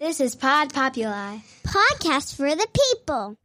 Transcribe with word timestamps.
This 0.00 0.18
is 0.18 0.34
Pod 0.34 0.72
Populi. 0.72 1.40
Podcast 1.62 2.34
for 2.34 2.48
the 2.56 2.66
people. 2.72 3.36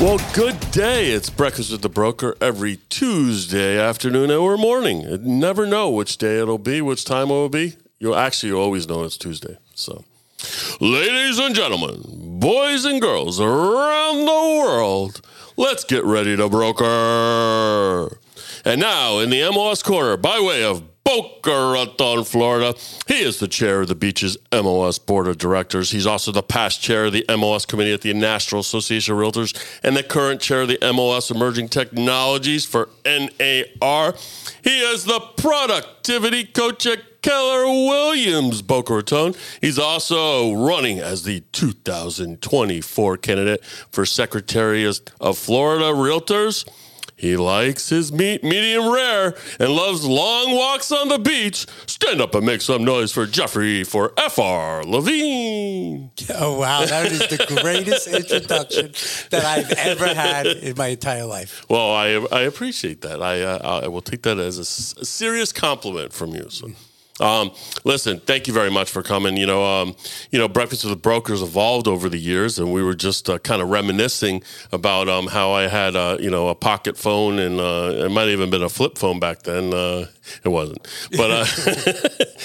Well, 0.00 0.20
good 0.32 0.60
day. 0.70 1.10
It's 1.10 1.28
Breakfast 1.28 1.72
with 1.72 1.82
the 1.82 1.88
Broker 1.88 2.36
every 2.40 2.76
Tuesday 2.88 3.80
afternoon 3.80 4.30
or 4.30 4.56
morning. 4.56 5.00
You 5.00 5.18
never 5.18 5.66
know 5.66 5.90
which 5.90 6.18
day 6.18 6.38
it'll 6.38 6.56
be, 6.56 6.80
which 6.80 7.04
time 7.04 7.30
it 7.30 7.32
will 7.32 7.48
be. 7.48 7.74
You'll 7.98 8.14
actually 8.14 8.50
you 8.50 8.60
always 8.60 8.88
know 8.88 9.02
it's 9.02 9.16
Tuesday. 9.16 9.58
So, 9.74 10.04
ladies 10.80 11.40
and 11.40 11.52
gentlemen, 11.52 12.25
boys 12.40 12.84
and 12.84 13.00
girls 13.00 13.40
around 13.40 14.18
the 14.18 14.62
world, 14.62 15.20
let's 15.56 15.84
get 15.84 16.04
ready 16.04 16.36
to 16.36 16.48
broker. 16.48 18.18
And 18.64 18.80
now 18.80 19.18
in 19.18 19.30
the 19.30 19.40
MLS 19.40 19.82
corner, 19.82 20.16
by 20.16 20.40
way 20.40 20.62
of 20.62 20.82
Boca 21.06 21.72
Raton, 21.72 22.24
Florida. 22.24 22.74
He 23.06 23.22
is 23.22 23.38
the 23.38 23.46
chair 23.46 23.82
of 23.82 23.86
the 23.86 23.94
Beaches 23.94 24.36
MLS 24.50 25.04
Board 25.04 25.28
of 25.28 25.38
Directors. 25.38 25.92
He's 25.92 26.04
also 26.04 26.32
the 26.32 26.42
past 26.42 26.82
chair 26.82 27.04
of 27.04 27.12
the 27.12 27.24
MLS 27.28 27.64
Committee 27.64 27.92
at 27.92 28.00
the 28.00 28.12
National 28.12 28.60
Association 28.60 29.14
of 29.14 29.20
Realtors 29.20 29.56
and 29.84 29.96
the 29.96 30.02
current 30.02 30.40
chair 30.40 30.62
of 30.62 30.68
the 30.68 30.78
MLS 30.78 31.30
Emerging 31.30 31.68
Technologies 31.68 32.66
for 32.66 32.88
NAR. 33.04 34.16
He 34.64 34.80
is 34.80 35.04
the 35.04 35.20
productivity 35.36 36.44
coach 36.44 36.86
at 36.86 37.15
Keller 37.26 37.66
Williams 37.66 38.62
Boca 38.62 38.94
Raton. 38.94 39.34
He's 39.60 39.80
also 39.80 40.52
running 40.52 41.00
as 41.00 41.24
the 41.24 41.40
2024 41.50 43.16
candidate 43.16 43.64
for 43.64 44.06
Secretary 44.06 44.86
of 44.86 45.36
Florida 45.36 45.86
Realtors. 45.86 46.64
He 47.16 47.36
likes 47.36 47.88
his 47.88 48.12
meat 48.12 48.44
medium 48.44 48.92
rare 48.92 49.34
and 49.58 49.70
loves 49.70 50.04
long 50.04 50.54
walks 50.54 50.92
on 50.92 51.08
the 51.08 51.18
beach. 51.18 51.66
Stand 51.86 52.20
up 52.20 52.36
and 52.36 52.46
make 52.46 52.60
some 52.60 52.84
noise 52.84 53.10
for 53.10 53.26
Jeffrey 53.26 53.82
for 53.82 54.12
FR 54.30 54.88
Levine. 54.88 56.12
Oh, 56.38 56.58
wow. 56.58 56.84
That 56.84 57.10
is 57.10 57.18
the 57.18 57.60
greatest 57.60 58.06
introduction 58.08 58.92
that 59.30 59.44
I've 59.44 59.70
ever 59.72 60.06
had 60.14 60.46
in 60.46 60.76
my 60.76 60.88
entire 60.88 61.24
life. 61.24 61.64
Well, 61.68 61.92
I, 61.92 62.08
I 62.30 62.42
appreciate 62.42 63.00
that. 63.02 63.22
I, 63.22 63.42
uh, 63.42 63.80
I 63.84 63.88
will 63.88 64.02
take 64.02 64.22
that 64.22 64.38
as 64.38 64.58
a, 64.58 64.64
serious 64.64 65.52
compliment 65.52 66.12
from 66.12 66.34
you. 66.34 66.46
So. 66.50 66.70
Um, 67.20 67.52
listen, 67.84 68.20
thank 68.20 68.46
you 68.46 68.52
very 68.52 68.70
much 68.70 68.90
for 68.90 69.02
coming. 69.02 69.36
You 69.36 69.46
know, 69.46 69.64
um, 69.64 69.96
you 70.30 70.38
know, 70.38 70.48
Breakfast 70.48 70.84
with 70.84 70.92
the 70.92 71.00
Brokers 71.00 71.40
evolved 71.42 71.88
over 71.88 72.08
the 72.08 72.18
years, 72.18 72.58
and 72.58 72.72
we 72.72 72.82
were 72.82 72.94
just 72.94 73.30
uh, 73.30 73.38
kind 73.38 73.62
of 73.62 73.70
reminiscing 73.70 74.42
about 74.72 75.08
um, 75.08 75.28
how 75.28 75.52
I 75.52 75.68
had, 75.68 75.96
uh, 75.96 76.18
you 76.20 76.30
know, 76.30 76.48
a 76.48 76.54
pocket 76.54 76.96
phone, 76.98 77.38
and 77.38 77.58
uh, 77.58 78.04
it 78.04 78.10
might 78.10 78.22
have 78.22 78.30
even 78.30 78.50
been 78.50 78.62
a 78.62 78.68
flip 78.68 78.98
phone 78.98 79.18
back 79.18 79.42
then. 79.42 79.72
Uh, 79.72 80.06
it 80.44 80.48
wasn't, 80.48 80.86
but 81.16 81.30
uh, 81.30 81.46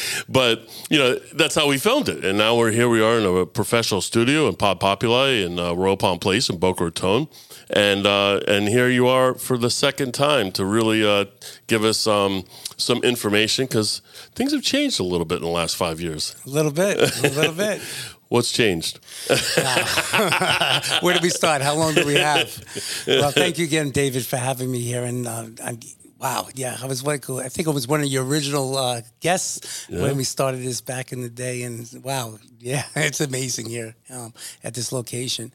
but 0.29 0.69
you 0.89 0.97
know, 0.97 1.15
that's 1.33 1.55
how 1.55 1.67
we 1.67 1.77
filmed 1.77 2.07
it, 2.07 2.23
and 2.23 2.37
now 2.37 2.55
we're 2.55 2.71
here. 2.71 2.87
We 2.87 3.01
are 3.01 3.17
in 3.19 3.25
a 3.25 3.45
professional 3.45 4.01
studio 4.01 4.47
in 4.47 4.55
Pod 4.55 4.79
Populi 4.79 5.43
in 5.43 5.57
Royal 5.57 5.97
Palm 5.97 6.19
Place 6.19 6.49
in 6.49 6.57
Boca 6.57 6.85
Raton. 6.85 7.27
And 7.73 8.05
and 8.05 8.67
here 8.67 8.89
you 8.89 9.07
are 9.07 9.33
for 9.33 9.57
the 9.57 9.69
second 9.69 10.13
time 10.13 10.51
to 10.53 10.65
really 10.65 11.29
give 11.67 11.85
us 11.85 12.05
um, 12.05 12.43
some 12.81 12.99
information 13.03 13.65
because 13.65 14.01
things 14.35 14.51
have 14.51 14.63
changed 14.63 14.99
a 14.99 15.03
little 15.03 15.25
bit 15.25 15.37
in 15.37 15.43
the 15.43 15.49
last 15.49 15.75
five 15.75 15.99
years. 16.01 16.35
A 16.45 16.49
little 16.49 16.71
bit. 16.71 16.97
A 16.97 17.29
little 17.29 17.53
bit. 17.53 17.81
What's 18.29 18.51
changed? 18.53 18.99
Where 21.01 21.13
do 21.13 21.19
we 21.21 21.29
start? 21.29 21.61
How 21.61 21.75
long 21.75 21.93
do 21.93 22.05
we 22.05 22.15
have? 22.15 22.47
Well, 23.07 23.31
thank 23.31 23.57
you 23.57 23.65
again, 23.65 23.89
David, 23.89 24.25
for 24.25 24.37
having 24.37 24.71
me 24.71 24.79
here. 24.79 25.03
And 25.03 25.27
uh, 25.27 25.47
I'm, 25.63 25.79
wow, 26.21 26.47
yeah, 26.53 26.77
I 26.81 26.85
was 26.85 27.03
like, 27.03 27.27
I 27.29 27.49
think 27.49 27.67
it 27.67 27.73
was 27.73 27.87
one 27.87 28.01
of 28.01 28.05
your 28.05 28.23
original 28.23 28.77
uh, 28.77 29.01
guests 29.21 29.89
when 29.89 30.15
we 30.17 30.23
started 30.23 30.61
this 30.61 30.79
back 30.79 31.11
in 31.11 31.21
the 31.21 31.29
day. 31.29 31.63
And 31.63 31.89
wow, 32.03 32.37
yeah, 32.59 32.83
it's 32.95 33.21
amazing 33.21 33.65
here 33.65 33.95
um, 34.11 34.33
at 34.63 34.75
this 34.75 34.91
location. 34.91 35.51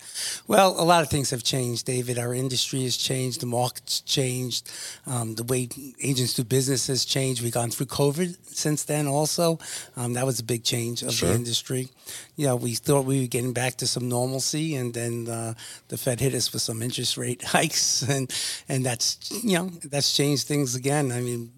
Well, 0.48 0.74
a 0.78 0.82
lot 0.82 1.02
of 1.02 1.08
things 1.08 1.30
have 1.30 1.44
changed, 1.44 1.86
David. 1.86 2.18
Our 2.18 2.34
industry 2.34 2.82
has 2.82 2.96
changed, 2.96 3.40
the 3.40 3.46
market's 3.46 4.00
changed, 4.00 4.68
um, 5.06 5.36
the 5.36 5.44
way 5.44 5.68
agents 6.02 6.34
do 6.34 6.42
business 6.42 6.88
has 6.88 7.04
changed. 7.04 7.42
We've 7.42 7.52
gone 7.52 7.70
through 7.70 7.86
COVID 7.86 8.36
since 8.46 8.82
then, 8.82 9.06
also. 9.06 9.60
Um, 9.96 10.14
that 10.14 10.26
was 10.26 10.40
a 10.40 10.44
big 10.44 10.64
change 10.64 11.02
of 11.02 11.18
the 11.20 11.32
industry. 11.32 11.90
You 12.34 12.48
know, 12.48 12.56
we 12.56 12.74
thought 12.74 13.04
we 13.04 13.20
were 13.20 13.26
getting 13.28 13.52
back 13.52 13.76
to 13.76 13.86
some 13.86 14.08
normalcy, 14.08 14.74
and 14.74 14.92
then 14.92 15.28
uh, 15.28 15.54
the 15.88 15.96
Fed 15.96 16.20
hit 16.20 16.34
us 16.34 16.52
with 16.52 16.62
some 16.62 16.82
interest 16.82 17.16
rate 17.16 17.42
hikes, 17.44 18.02
and 18.02 18.32
and 18.68 18.84
that's 18.84 19.30
you 19.44 19.58
know 19.58 19.70
that's 19.84 20.12
changed 20.12 20.46
things 20.46 20.55
again. 20.74 21.12
I 21.12 21.20
mean, 21.20 21.52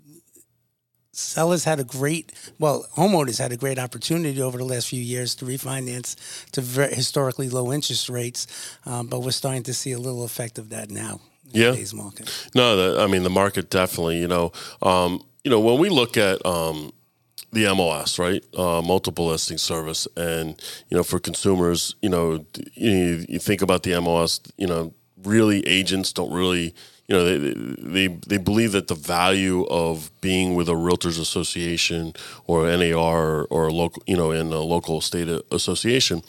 sellers 1.13 1.65
had 1.65 1.81
a 1.81 1.85
great, 1.85 2.33
well, 2.59 2.87
homeowners 2.97 3.39
had 3.39 3.53
a 3.53 3.57
great 3.57 3.79
opportunity 3.79 4.41
over 4.41 4.59
the 4.59 4.65
last 4.65 4.89
few 4.89 5.03
years 5.03 5.35
to 5.37 5.45
refinance 5.45 6.17
to 6.53 6.61
very 6.61 6.95
historically 6.95 7.49
low 7.49 7.73
interest 7.73 8.09
rates, 8.09 8.47
um, 8.87 9.07
but 9.09 9.21
we're 9.21 9.31
starting 9.31 9.63
to 9.65 9.75
see 9.75 9.93
a 9.93 9.99
little 9.99 10.25
effect 10.25 10.59
of 10.59 10.69
that 10.71 10.91
now. 10.91 11.21
In 11.53 11.61
Yeah. 11.61 11.71
today's 11.71 11.95
market. 11.95 12.29
No, 12.55 12.77
the, 12.77 13.01
I 13.01 13.07
mean 13.07 13.23
the 13.23 13.31
market 13.31 13.71
definitely. 13.71 14.19
You 14.19 14.29
know, 14.29 14.53
um, 14.83 15.23
you 15.45 15.51
know 15.51 15.61
when 15.61 15.79
we 15.79 15.89
look 15.89 16.17
at 16.19 16.45
um, 16.45 16.93
the 17.53 17.65
MLS, 17.65 18.19
right, 18.19 18.45
uh, 18.55 18.83
multiple 18.83 19.27
listing 19.29 19.57
service, 19.59 20.07
and 20.17 20.61
you 20.91 20.97
know 20.97 21.03
for 21.03 21.19
consumers, 21.19 21.95
you 22.03 22.11
know, 22.11 22.45
you, 22.75 23.25
you 23.29 23.39
think 23.39 23.63
about 23.63 23.83
the 23.83 23.93
MLS, 23.93 24.41
you 24.59 24.67
know, 24.67 24.93
really 25.25 25.67
agents 25.67 26.13
don't 26.13 26.31
really. 26.33 26.75
You 27.09 27.17
know, 27.17 27.25
they, 27.25 28.07
they 28.07 28.07
they 28.27 28.37
believe 28.37 28.73
that 28.73 28.89
the 28.89 28.95
value 28.95 29.65
of 29.71 30.11
being 30.21 30.55
with 30.55 30.69
a 30.69 30.73
realtors 30.73 31.19
association 31.19 32.13
or 32.47 32.67
NAR 32.67 33.45
or 33.45 33.69
a 33.69 33.73
local, 33.73 34.03
you 34.07 34.17
know, 34.17 34.31
in 34.31 34.53
a 34.53 34.61
local 34.61 35.01
state 35.01 35.29
association, 35.51 36.23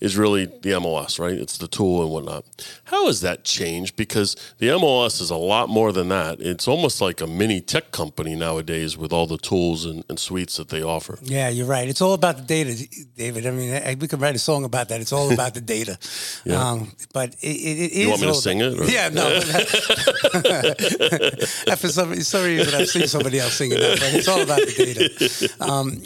is 0.00 0.16
really 0.16 0.46
the 0.46 0.70
MLS, 0.70 1.18
right? 1.18 1.32
It's 1.34 1.58
the 1.58 1.68
tool 1.68 2.02
and 2.02 2.10
whatnot. 2.10 2.44
How 2.84 3.06
has 3.06 3.20
that 3.20 3.44
changed? 3.44 3.96
Because 3.96 4.36
the 4.58 4.68
MLS 4.68 5.20
is 5.20 5.30
a 5.30 5.36
lot 5.36 5.68
more 5.68 5.92
than 5.92 6.08
that. 6.08 6.40
It's 6.40 6.66
almost 6.68 7.00
like 7.00 7.20
a 7.20 7.26
mini 7.26 7.60
tech 7.60 7.90
company 7.92 8.34
nowadays 8.34 8.96
with 8.96 9.12
all 9.12 9.26
the 9.26 9.38
tools 9.38 9.84
and, 9.84 10.04
and 10.08 10.18
suites 10.18 10.56
that 10.56 10.68
they 10.68 10.82
offer. 10.82 11.18
Yeah, 11.22 11.48
you're 11.48 11.66
right. 11.66 11.88
It's 11.88 12.00
all 12.00 12.14
about 12.14 12.36
the 12.36 12.42
data, 12.44 12.86
David. 13.16 13.46
I 13.46 13.50
mean, 13.50 13.74
I, 13.74 13.96
we 14.00 14.08
could 14.08 14.20
write 14.20 14.34
a 14.34 14.38
song 14.38 14.64
about 14.64 14.88
that. 14.88 15.00
It's 15.00 15.12
all 15.12 15.32
about 15.32 15.54
the 15.54 15.60
data. 15.60 15.98
um, 16.56 16.92
but 17.12 17.34
it, 17.40 17.46
it, 17.46 17.48
it 17.48 17.92
is. 17.92 17.98
You 17.98 18.08
want 18.10 18.20
me 18.22 18.26
to 18.28 18.34
sing 18.34 18.62
about- 18.62 18.78
it, 18.78 18.80
or- 18.80 18.90
Yeah, 18.90 19.08
no. 19.08 19.40
For 21.76 21.88
some, 21.88 22.14
some 22.22 22.44
reason, 22.44 22.74
I've 22.74 22.88
seen 22.88 23.06
somebody 23.06 23.38
else 23.38 23.54
singing 23.54 23.78
that, 23.78 23.98
but 24.00 24.14
it's 24.14 24.28
all 24.28 24.40
about 24.42 24.58
the 24.60 24.74
data. 24.76 25.08
Um, 25.60 26.02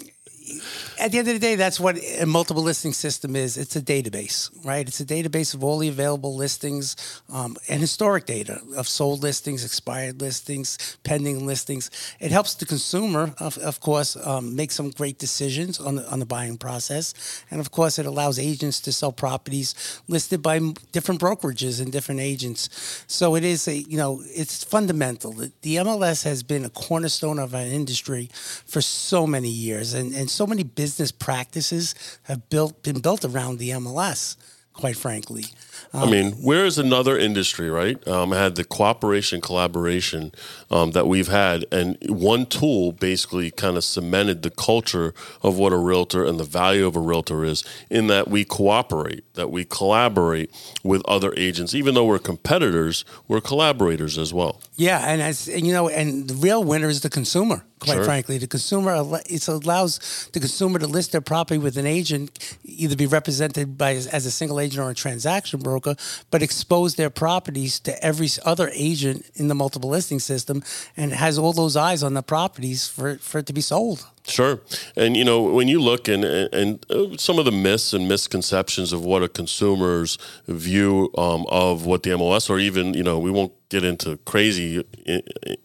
at 1.02 1.10
the 1.10 1.18
end 1.18 1.26
of 1.26 1.34
the 1.34 1.40
day, 1.40 1.56
that's 1.56 1.80
what 1.80 1.98
a 2.20 2.26
multiple 2.26 2.62
listing 2.62 2.92
system 2.92 3.34
is. 3.34 3.56
It's 3.56 3.74
a 3.74 3.82
database, 3.82 4.50
right? 4.64 4.86
It's 4.86 5.00
a 5.00 5.04
database 5.04 5.52
of 5.52 5.64
all 5.64 5.78
the 5.78 5.88
available 5.88 6.36
listings 6.36 6.94
um, 7.32 7.56
and 7.68 7.80
historic 7.80 8.24
data 8.24 8.60
of 8.76 8.86
sold 8.86 9.20
listings, 9.20 9.64
expired 9.64 10.20
listings, 10.20 10.96
pending 11.02 11.44
listings. 11.44 11.90
It 12.20 12.30
helps 12.30 12.54
the 12.54 12.66
consumer, 12.66 13.34
of, 13.40 13.58
of 13.58 13.80
course, 13.80 14.16
um, 14.24 14.54
make 14.54 14.70
some 14.70 14.90
great 14.90 15.18
decisions 15.18 15.80
on 15.80 15.96
the, 15.96 16.08
on 16.08 16.20
the 16.20 16.26
buying 16.26 16.56
process. 16.56 17.14
And 17.50 17.60
of 17.60 17.72
course, 17.72 17.98
it 17.98 18.06
allows 18.06 18.38
agents 18.38 18.80
to 18.82 18.92
sell 18.92 19.10
properties 19.10 19.74
listed 20.06 20.40
by 20.40 20.60
different 20.92 21.20
brokerages 21.20 21.80
and 21.82 21.90
different 21.90 22.20
agents. 22.20 23.04
So 23.08 23.34
it 23.34 23.42
is 23.42 23.66
a, 23.66 23.74
you 23.74 23.96
know, 23.96 24.22
it's 24.26 24.62
fundamental. 24.62 25.32
The 25.32 25.76
MLS 25.76 26.22
has 26.22 26.44
been 26.44 26.64
a 26.64 26.70
cornerstone 26.70 27.40
of 27.40 27.56
our 27.56 27.62
industry 27.62 28.30
for 28.32 28.80
so 28.80 29.26
many 29.26 29.48
years, 29.48 29.94
and, 29.94 30.14
and 30.14 30.30
so 30.30 30.46
many 30.46 30.62
business 30.92 31.10
practices 31.10 31.94
have 32.24 32.50
built 32.50 32.82
been 32.82 33.00
built 33.00 33.24
around 33.24 33.58
the 33.58 33.70
MLS. 33.70 34.36
Quite 34.74 34.96
frankly, 34.96 35.44
I 35.92 36.10
mean, 36.10 36.32
where 36.32 36.64
is 36.64 36.78
another 36.78 37.18
industry, 37.18 37.68
right? 37.68 38.08
Um, 38.08 38.32
had 38.32 38.54
the 38.54 38.64
cooperation, 38.64 39.42
collaboration 39.42 40.32
um, 40.70 40.92
that 40.92 41.06
we've 41.06 41.28
had, 41.28 41.66
and 41.70 41.98
one 42.08 42.46
tool 42.46 42.92
basically 42.92 43.50
kind 43.50 43.76
of 43.76 43.84
cemented 43.84 44.42
the 44.42 44.48
culture 44.48 45.12
of 45.42 45.58
what 45.58 45.74
a 45.74 45.76
realtor 45.76 46.24
and 46.24 46.40
the 46.40 46.44
value 46.44 46.86
of 46.86 46.96
a 46.96 47.00
realtor 47.00 47.44
is 47.44 47.62
in 47.90 48.06
that 48.06 48.28
we 48.28 48.46
cooperate, 48.46 49.24
that 49.34 49.50
we 49.50 49.66
collaborate 49.66 50.50
with 50.82 51.02
other 51.06 51.34
agents. 51.36 51.74
Even 51.74 51.94
though 51.94 52.06
we're 52.06 52.18
competitors, 52.18 53.04
we're 53.28 53.42
collaborators 53.42 54.16
as 54.16 54.32
well. 54.32 54.62
Yeah, 54.76 55.04
and 55.06 55.20
as 55.20 55.48
and, 55.48 55.66
you 55.66 55.74
know, 55.74 55.90
and 55.90 56.28
the 56.28 56.34
real 56.34 56.64
winner 56.64 56.88
is 56.88 57.02
the 57.02 57.10
consumer. 57.10 57.64
Quite 57.82 57.94
Sure. 57.96 58.04
frankly, 58.04 58.38
the 58.38 58.46
consumer 58.46 58.94
it 59.26 59.48
allows 59.48 60.28
the 60.32 60.38
consumer 60.38 60.78
to 60.78 60.86
list 60.86 61.10
their 61.10 61.20
property 61.20 61.58
with 61.58 61.76
an 61.76 61.86
agent, 61.86 62.38
either 62.64 62.94
be 62.94 63.06
represented 63.06 63.76
by 63.76 63.94
as 63.94 64.24
a 64.24 64.30
single 64.30 64.60
agent 64.60 64.80
or 64.80 64.90
a 64.90 64.94
transaction 64.94 65.58
broker, 65.58 65.96
but 66.30 66.42
expose 66.44 66.94
their 66.94 67.10
properties 67.10 67.80
to 67.80 67.92
every 68.04 68.28
other 68.44 68.70
agent 68.72 69.24
in 69.34 69.48
the 69.48 69.54
multiple 69.56 69.90
listing 69.90 70.20
system, 70.20 70.62
and 70.96 71.12
has 71.12 71.38
all 71.38 71.52
those 71.52 71.76
eyes 71.76 72.04
on 72.04 72.14
the 72.14 72.22
properties 72.22 72.86
for 72.86 73.16
for 73.18 73.38
it 73.40 73.46
to 73.46 73.52
be 73.52 73.60
sold. 73.60 74.06
Sure, 74.32 74.60
and 74.96 75.14
you 75.14 75.26
know 75.26 75.42
when 75.42 75.68
you 75.68 75.78
look 75.78 76.08
and 76.08 76.24
and 76.24 76.86
uh, 76.90 77.18
some 77.18 77.38
of 77.38 77.44
the 77.44 77.52
myths 77.52 77.92
and 77.92 78.08
misconceptions 78.08 78.90
of 78.90 79.04
what 79.04 79.22
a 79.22 79.28
consumer's 79.28 80.16
view 80.48 81.10
um, 81.18 81.44
of 81.50 81.84
what 81.84 82.02
the 82.02 82.10
MLS, 82.10 82.48
or 82.48 82.58
even 82.58 82.94
you 82.94 83.02
know 83.02 83.18
we 83.18 83.30
won't 83.30 83.52
get 83.68 83.84
into 83.84 84.16
crazy 84.24 84.82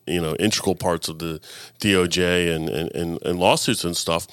you 0.05 0.21
know 0.21 0.35
integral 0.35 0.75
parts 0.75 1.07
of 1.07 1.19
the 1.19 1.39
DOJ 1.79 2.53
and 2.53 2.67
and, 2.67 3.21
and 3.23 3.39
lawsuits 3.39 3.85
and 3.85 3.95
stuff, 3.95 4.27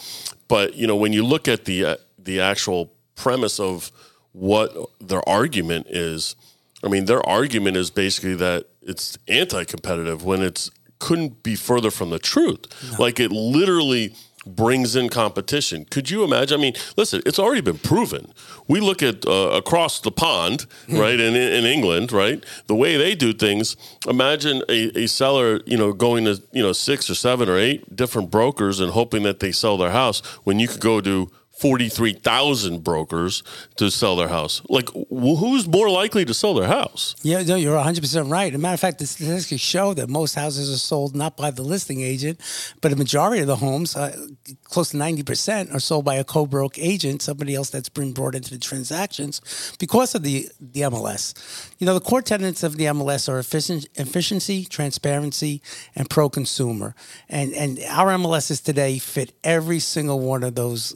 but 0.48 0.74
you 0.74 0.88
know 0.88 0.96
when 0.96 1.12
you 1.12 1.24
look 1.24 1.46
at 1.46 1.64
the 1.64 1.84
uh, 1.84 1.96
the 2.18 2.40
actual 2.40 2.92
premise 3.14 3.60
of 3.60 3.92
what 4.32 4.74
their 5.00 5.26
argument 5.28 5.86
is, 5.88 6.34
I 6.82 6.88
mean 6.88 7.04
their 7.04 7.24
argument 7.24 7.76
is 7.76 7.88
basically 7.88 8.34
that 8.34 8.66
it's 8.82 9.16
anti-competitive 9.28 10.24
when 10.24 10.42
it's 10.42 10.72
couldn't 11.04 11.42
be 11.42 11.54
further 11.54 11.90
from 11.90 12.08
the 12.08 12.18
truth. 12.18 12.62
No. 12.90 13.04
Like 13.04 13.20
it 13.20 13.30
literally 13.30 14.14
brings 14.46 14.96
in 14.96 15.10
competition. 15.10 15.84
Could 15.84 16.10
you 16.10 16.24
imagine? 16.24 16.58
I 16.58 16.62
mean, 16.62 16.74
listen, 16.96 17.20
it's 17.26 17.38
already 17.38 17.60
been 17.60 17.78
proven. 17.78 18.32
We 18.68 18.80
look 18.80 19.02
at 19.02 19.26
uh, 19.26 19.50
across 19.52 20.00
the 20.00 20.10
pond, 20.10 20.64
mm. 20.86 20.98
right, 20.98 21.20
in, 21.20 21.34
in 21.36 21.64
England, 21.64 22.10
right, 22.10 22.42
the 22.66 22.74
way 22.74 22.96
they 22.96 23.14
do 23.14 23.34
things. 23.34 23.76
Imagine 24.08 24.62
a, 24.70 25.04
a 25.04 25.06
seller, 25.06 25.60
you 25.66 25.76
know, 25.76 25.92
going 25.92 26.24
to 26.24 26.42
you 26.52 26.62
know 26.62 26.72
six 26.72 27.10
or 27.10 27.14
seven 27.14 27.50
or 27.50 27.58
eight 27.58 27.94
different 27.94 28.30
brokers 28.30 28.80
and 28.80 28.92
hoping 28.92 29.24
that 29.24 29.40
they 29.40 29.52
sell 29.52 29.76
their 29.76 29.90
house 29.90 30.22
when 30.44 30.58
you 30.58 30.68
could 30.68 30.80
go 30.80 31.02
to 31.02 31.30
43,000 31.58 32.82
brokers 32.82 33.42
to 33.76 33.90
sell 33.90 34.16
their 34.16 34.28
house. 34.28 34.60
Like, 34.68 34.88
who's 35.08 35.68
more 35.68 35.88
likely 35.88 36.24
to 36.24 36.34
sell 36.34 36.54
their 36.54 36.66
house? 36.66 37.14
Yeah, 37.22 37.42
no, 37.42 37.54
you're 37.54 37.78
100% 37.78 38.30
right. 38.30 38.52
As 38.52 38.58
a 38.58 38.58
matter 38.58 38.74
of 38.74 38.80
fact, 38.80 38.98
the 38.98 39.06
statistics 39.06 39.62
show 39.62 39.94
that 39.94 40.08
most 40.08 40.34
houses 40.34 40.72
are 40.72 40.78
sold 40.78 41.14
not 41.14 41.36
by 41.36 41.52
the 41.52 41.62
listing 41.62 42.00
agent, 42.00 42.40
but 42.80 42.92
a 42.92 42.96
majority 42.96 43.40
of 43.40 43.46
the 43.46 43.56
homes, 43.56 43.94
uh, 43.94 44.16
close 44.64 44.90
to 44.90 44.96
90%, 44.96 45.72
are 45.72 45.78
sold 45.78 46.04
by 46.04 46.16
a 46.16 46.24
co 46.24 46.44
broke 46.44 46.76
agent, 46.78 47.22
somebody 47.22 47.54
else 47.54 47.70
that's 47.70 47.88
been 47.88 48.12
brought 48.12 48.34
into 48.34 48.50
the 48.50 48.58
transactions 48.58 49.40
because 49.78 50.14
of 50.14 50.24
the, 50.24 50.48
the 50.60 50.80
MLS. 50.80 51.34
You 51.78 51.86
know, 51.86 51.94
the 51.94 52.00
core 52.00 52.22
tenets 52.22 52.64
of 52.64 52.76
the 52.76 52.86
MLS 52.86 53.28
are 53.28 53.38
efficiency, 53.38 54.64
transparency, 54.64 55.62
and 55.94 56.10
pro 56.10 56.28
consumer. 56.28 56.96
And, 57.28 57.52
and 57.54 57.78
our 57.88 58.08
MLSs 58.08 58.62
today 58.62 58.98
fit 58.98 59.32
every 59.44 59.78
single 59.78 60.18
one 60.18 60.42
of 60.42 60.56
those 60.56 60.94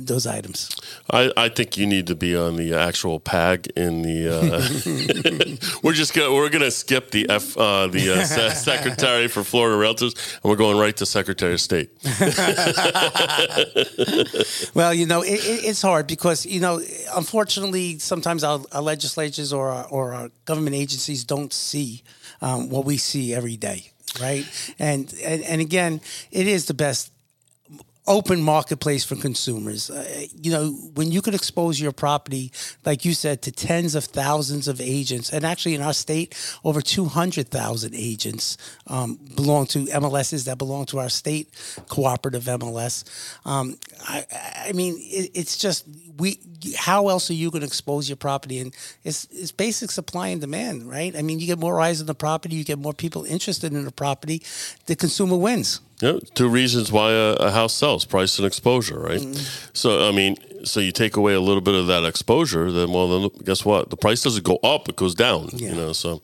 those 0.00 0.26
items. 0.26 0.76
I, 1.10 1.30
I 1.36 1.48
think 1.48 1.76
you 1.76 1.86
need 1.86 2.06
to 2.08 2.14
be 2.14 2.36
on 2.36 2.56
the 2.56 2.74
actual 2.74 3.20
PAG 3.20 3.68
in 3.76 4.02
the. 4.02 4.28
Uh, 4.28 5.78
we're 5.82 5.92
just 5.92 6.14
gonna 6.14 6.32
we're 6.32 6.48
gonna 6.48 6.70
skip 6.70 7.10
the 7.10 7.28
F 7.28 7.56
uh, 7.56 7.86
the 7.86 8.10
uh, 8.10 8.24
secretary 8.54 9.28
for 9.28 9.44
Florida 9.44 9.76
Realtors, 9.76 10.14
and 10.42 10.50
we're 10.50 10.56
going 10.56 10.78
right 10.78 10.96
to 10.96 11.06
Secretary 11.06 11.54
of 11.54 11.60
State. 11.60 11.90
well, 14.74 14.94
you 14.94 15.06
know, 15.06 15.22
it, 15.22 15.40
it's 15.44 15.82
hard 15.82 16.06
because 16.06 16.46
you 16.46 16.60
know, 16.60 16.80
unfortunately, 17.14 17.98
sometimes 17.98 18.44
our, 18.44 18.60
our 18.72 18.82
legislatures 18.82 19.52
or 19.52 19.70
our, 19.70 19.86
or 19.88 20.14
our 20.14 20.30
government 20.44 20.76
agencies 20.76 21.24
don't 21.24 21.52
see 21.52 22.02
um, 22.40 22.68
what 22.68 22.84
we 22.84 22.96
see 22.96 23.34
every 23.34 23.56
day 23.56 23.88
right? 24.20 24.46
And, 24.78 25.12
and 25.24 25.42
and 25.42 25.60
again, 25.60 26.00
it 26.30 26.46
is 26.46 26.66
the 26.66 26.74
best 26.74 27.12
open 28.06 28.42
marketplace 28.42 29.04
for 29.04 29.14
consumers. 29.14 29.88
Uh, 29.88 30.26
you 30.40 30.50
know, 30.50 30.70
when 30.94 31.12
you 31.12 31.22
could 31.22 31.34
expose 31.34 31.80
your 31.80 31.92
property, 31.92 32.50
like 32.84 33.04
you 33.04 33.14
said, 33.14 33.42
to 33.42 33.52
tens 33.52 33.94
of 33.94 34.04
thousands 34.04 34.66
of 34.66 34.80
agents, 34.80 35.32
and 35.32 35.44
actually 35.44 35.74
in 35.74 35.82
our 35.82 35.92
state, 35.92 36.34
over 36.64 36.80
200,000 36.80 37.94
agents 37.94 38.56
um, 38.88 39.18
belong 39.36 39.66
to 39.66 39.84
MLSs 39.86 40.46
that 40.46 40.58
belong 40.58 40.84
to 40.86 40.98
our 40.98 41.08
state 41.08 41.48
cooperative 41.88 42.44
MLS. 42.44 43.04
Um, 43.46 43.78
I, 44.08 44.26
I, 44.66 44.72
mean, 44.72 44.96
it, 44.98 45.30
it's 45.34 45.56
just 45.56 45.86
we. 46.18 46.40
How 46.76 47.08
else 47.08 47.28
are 47.30 47.34
you 47.34 47.50
going 47.50 47.62
to 47.62 47.66
expose 47.66 48.08
your 48.08 48.16
property? 48.16 48.58
And 48.58 48.74
it's 49.04 49.26
it's 49.30 49.52
basic 49.52 49.90
supply 49.90 50.28
and 50.28 50.40
demand, 50.40 50.88
right? 50.88 51.14
I 51.16 51.22
mean, 51.22 51.38
you 51.38 51.46
get 51.46 51.58
more 51.58 51.80
eyes 51.80 52.00
on 52.00 52.06
the 52.06 52.14
property, 52.14 52.56
you 52.56 52.64
get 52.64 52.78
more 52.78 52.92
people 52.92 53.24
interested 53.24 53.72
in 53.72 53.84
the 53.84 53.92
property, 53.92 54.42
the 54.86 54.96
consumer 54.96 55.36
wins. 55.36 55.80
Yeah, 56.02 56.18
two 56.34 56.48
reasons 56.48 56.90
why 56.90 57.12
a, 57.12 57.32
a 57.34 57.50
house 57.52 57.72
sells: 57.72 58.04
price 58.04 58.36
and 58.38 58.46
exposure, 58.46 58.98
right? 58.98 59.20
Mm. 59.20 59.76
So, 59.76 60.08
I 60.08 60.10
mean, 60.10 60.36
so 60.64 60.80
you 60.80 60.90
take 60.90 61.16
away 61.16 61.34
a 61.34 61.40
little 61.40 61.60
bit 61.60 61.76
of 61.76 61.86
that 61.86 62.04
exposure, 62.04 62.72
then 62.72 62.90
well, 62.92 63.20
then 63.20 63.30
guess 63.44 63.64
what? 63.64 63.90
The 63.90 63.96
price 63.96 64.20
doesn't 64.20 64.44
go 64.44 64.56
up; 64.64 64.88
it 64.88 64.96
goes 64.96 65.14
down. 65.14 65.50
Yeah. 65.52 65.70
You 65.70 65.74
know, 65.76 65.92
so 65.92 66.20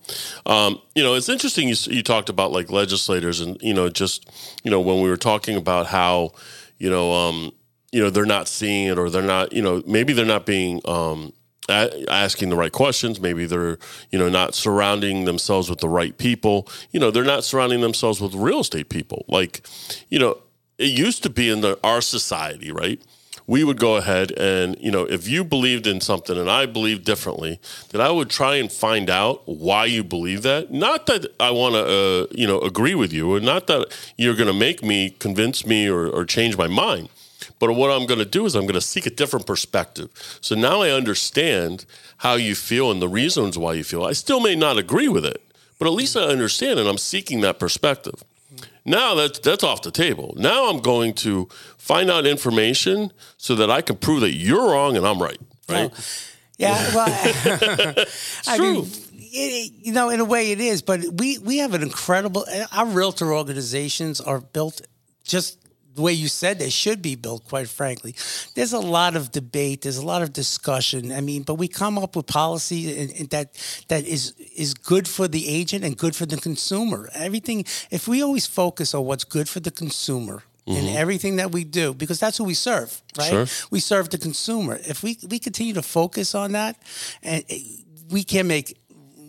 um, 0.46 0.80
you 0.96 1.02
know, 1.04 1.14
it's 1.14 1.28
interesting. 1.28 1.68
You, 1.68 1.76
you 1.84 2.02
talked 2.02 2.28
about 2.28 2.50
like 2.50 2.72
legislators, 2.72 3.40
and 3.40 3.56
you 3.62 3.72
know, 3.72 3.88
just 3.88 4.28
you 4.64 4.70
know, 4.70 4.80
when 4.80 5.00
we 5.00 5.08
were 5.08 5.16
talking 5.16 5.56
about 5.56 5.86
how 5.86 6.32
you 6.78 6.90
know, 6.90 7.12
um, 7.12 7.52
you 7.92 8.02
know, 8.02 8.10
they're 8.10 8.26
not 8.26 8.48
seeing 8.48 8.88
it, 8.88 8.98
or 8.98 9.10
they're 9.10 9.22
not, 9.22 9.52
you 9.52 9.62
know, 9.62 9.82
maybe 9.86 10.12
they're 10.12 10.26
not 10.26 10.44
being 10.44 10.80
um, 10.86 11.32
asking 11.68 12.50
the 12.50 12.56
right 12.56 12.72
questions. 12.72 13.20
Maybe 13.20 13.46
they're, 13.46 13.78
you 14.10 14.18
know, 14.18 14.28
not 14.28 14.54
surrounding 14.54 15.24
themselves 15.24 15.68
with 15.68 15.80
the 15.80 15.88
right 15.88 16.16
people. 16.16 16.68
You 16.90 17.00
know, 17.00 17.10
they're 17.10 17.24
not 17.24 17.44
surrounding 17.44 17.80
themselves 17.80 18.20
with 18.20 18.34
real 18.34 18.60
estate 18.60 18.88
people. 18.88 19.24
Like, 19.28 19.66
you 20.08 20.18
know, 20.18 20.38
it 20.78 20.90
used 20.90 21.22
to 21.24 21.30
be 21.30 21.50
in 21.50 21.60
the, 21.60 21.78
our 21.82 22.00
society, 22.00 22.72
right? 22.72 23.00
We 23.46 23.64
would 23.64 23.78
go 23.78 23.96
ahead 23.96 24.30
and, 24.32 24.76
you 24.78 24.90
know, 24.90 25.04
if 25.04 25.26
you 25.26 25.42
believed 25.42 25.86
in 25.86 26.02
something 26.02 26.36
and 26.36 26.50
I 26.50 26.66
believed 26.66 27.04
differently, 27.04 27.60
that 27.90 28.00
I 28.00 28.10
would 28.10 28.28
try 28.28 28.56
and 28.56 28.70
find 28.70 29.08
out 29.08 29.42
why 29.46 29.86
you 29.86 30.04
believe 30.04 30.42
that. 30.42 30.70
Not 30.70 31.06
that 31.06 31.34
I 31.40 31.50
want 31.50 31.74
to, 31.74 31.80
uh, 31.80 32.26
you 32.30 32.46
know, 32.46 32.60
agree 32.60 32.94
with 32.94 33.10
you, 33.10 33.32
or 33.32 33.40
not 33.40 33.66
that 33.68 33.86
you're 34.18 34.34
going 34.34 34.48
to 34.48 34.58
make 34.58 34.82
me 34.82 35.10
convince 35.18 35.66
me 35.66 35.88
or, 35.88 36.08
or 36.08 36.26
change 36.26 36.58
my 36.58 36.66
mind 36.68 37.08
but 37.58 37.72
what 37.72 37.90
I'm 37.90 38.06
going 38.06 38.18
to 38.18 38.24
do 38.24 38.46
is 38.46 38.54
I'm 38.54 38.62
going 38.62 38.74
to 38.74 38.80
seek 38.80 39.06
a 39.06 39.10
different 39.10 39.46
perspective. 39.46 40.10
So 40.40 40.54
now 40.54 40.82
I 40.82 40.90
understand 40.90 41.84
how 42.18 42.34
you 42.34 42.54
feel 42.54 42.90
and 42.90 43.02
the 43.02 43.08
reasons 43.08 43.58
why 43.58 43.74
you 43.74 43.84
feel. 43.84 44.04
I 44.04 44.12
still 44.12 44.40
may 44.40 44.54
not 44.54 44.78
agree 44.78 45.08
with 45.08 45.24
it, 45.24 45.42
but 45.78 45.86
at 45.86 45.92
least 45.92 46.16
I 46.16 46.22
understand 46.22 46.78
and 46.78 46.88
I'm 46.88 46.98
seeking 46.98 47.40
that 47.40 47.58
perspective. 47.58 48.22
Now 48.84 49.14
that's 49.14 49.38
that's 49.40 49.62
off 49.62 49.82
the 49.82 49.90
table. 49.90 50.34
Now 50.36 50.70
I'm 50.70 50.80
going 50.80 51.12
to 51.14 51.48
find 51.76 52.10
out 52.10 52.26
information 52.26 53.12
so 53.36 53.54
that 53.56 53.70
I 53.70 53.82
can 53.82 53.96
prove 53.96 54.22
that 54.22 54.32
you're 54.32 54.70
wrong 54.70 54.96
and 54.96 55.06
I'm 55.06 55.20
right. 55.22 55.38
Right? 55.68 55.90
Well, 55.90 56.00
yeah. 56.56 56.94
Well, 56.94 57.06
I 58.46 58.56
true. 58.56 58.72
mean, 58.82 58.90
it, 59.12 59.72
you 59.78 59.92
know, 59.92 60.08
in 60.08 60.20
a 60.20 60.24
way, 60.24 60.52
it 60.52 60.60
is. 60.60 60.80
But 60.80 61.00
we 61.12 61.38
we 61.38 61.58
have 61.58 61.74
an 61.74 61.82
incredible. 61.82 62.46
Our 62.72 62.86
realtor 62.86 63.32
organizations 63.34 64.20
are 64.20 64.40
built 64.40 64.80
just 65.24 65.58
the 65.98 66.02
way 66.02 66.12
you 66.12 66.28
said 66.28 66.60
they 66.60 66.70
should 66.70 67.02
be 67.02 67.16
built, 67.16 67.44
quite 67.48 67.68
frankly. 67.68 68.14
There's 68.54 68.72
a 68.72 68.78
lot 68.78 69.16
of 69.16 69.32
debate, 69.32 69.82
there's 69.82 69.96
a 69.96 70.06
lot 70.06 70.22
of 70.22 70.32
discussion. 70.32 71.10
I 71.10 71.20
mean, 71.20 71.42
but 71.42 71.54
we 71.54 71.66
come 71.66 71.98
up 71.98 72.14
with 72.14 72.26
policy 72.26 73.26
that 73.30 73.46
that 73.88 74.06
is 74.06 74.32
is 74.56 74.74
good 74.74 75.08
for 75.08 75.26
the 75.26 75.48
agent 75.48 75.84
and 75.84 75.96
good 75.96 76.14
for 76.14 76.24
the 76.24 76.36
consumer. 76.36 77.10
Everything 77.14 77.64
if 77.90 78.06
we 78.06 78.22
always 78.22 78.46
focus 78.46 78.94
on 78.94 79.06
what's 79.06 79.24
good 79.24 79.48
for 79.48 79.60
the 79.60 79.72
consumer, 79.72 80.42
Mm-hmm. 80.68 80.86
in 80.86 80.96
everything 80.96 81.36
that 81.36 81.50
we 81.50 81.64
do 81.64 81.94
because 81.94 82.20
that's 82.20 82.36
who 82.36 82.44
we 82.44 82.52
serve, 82.52 83.02
right? 83.16 83.30
Sure. 83.30 83.46
We 83.70 83.80
serve 83.80 84.10
the 84.10 84.18
consumer. 84.18 84.78
If 84.86 85.02
we 85.02 85.16
we 85.30 85.38
continue 85.38 85.72
to 85.72 85.82
focus 85.82 86.34
on 86.34 86.52
that, 86.52 86.76
and 87.22 87.42
eh, 87.48 87.58
we 88.10 88.22
can 88.22 88.46
make 88.46 88.76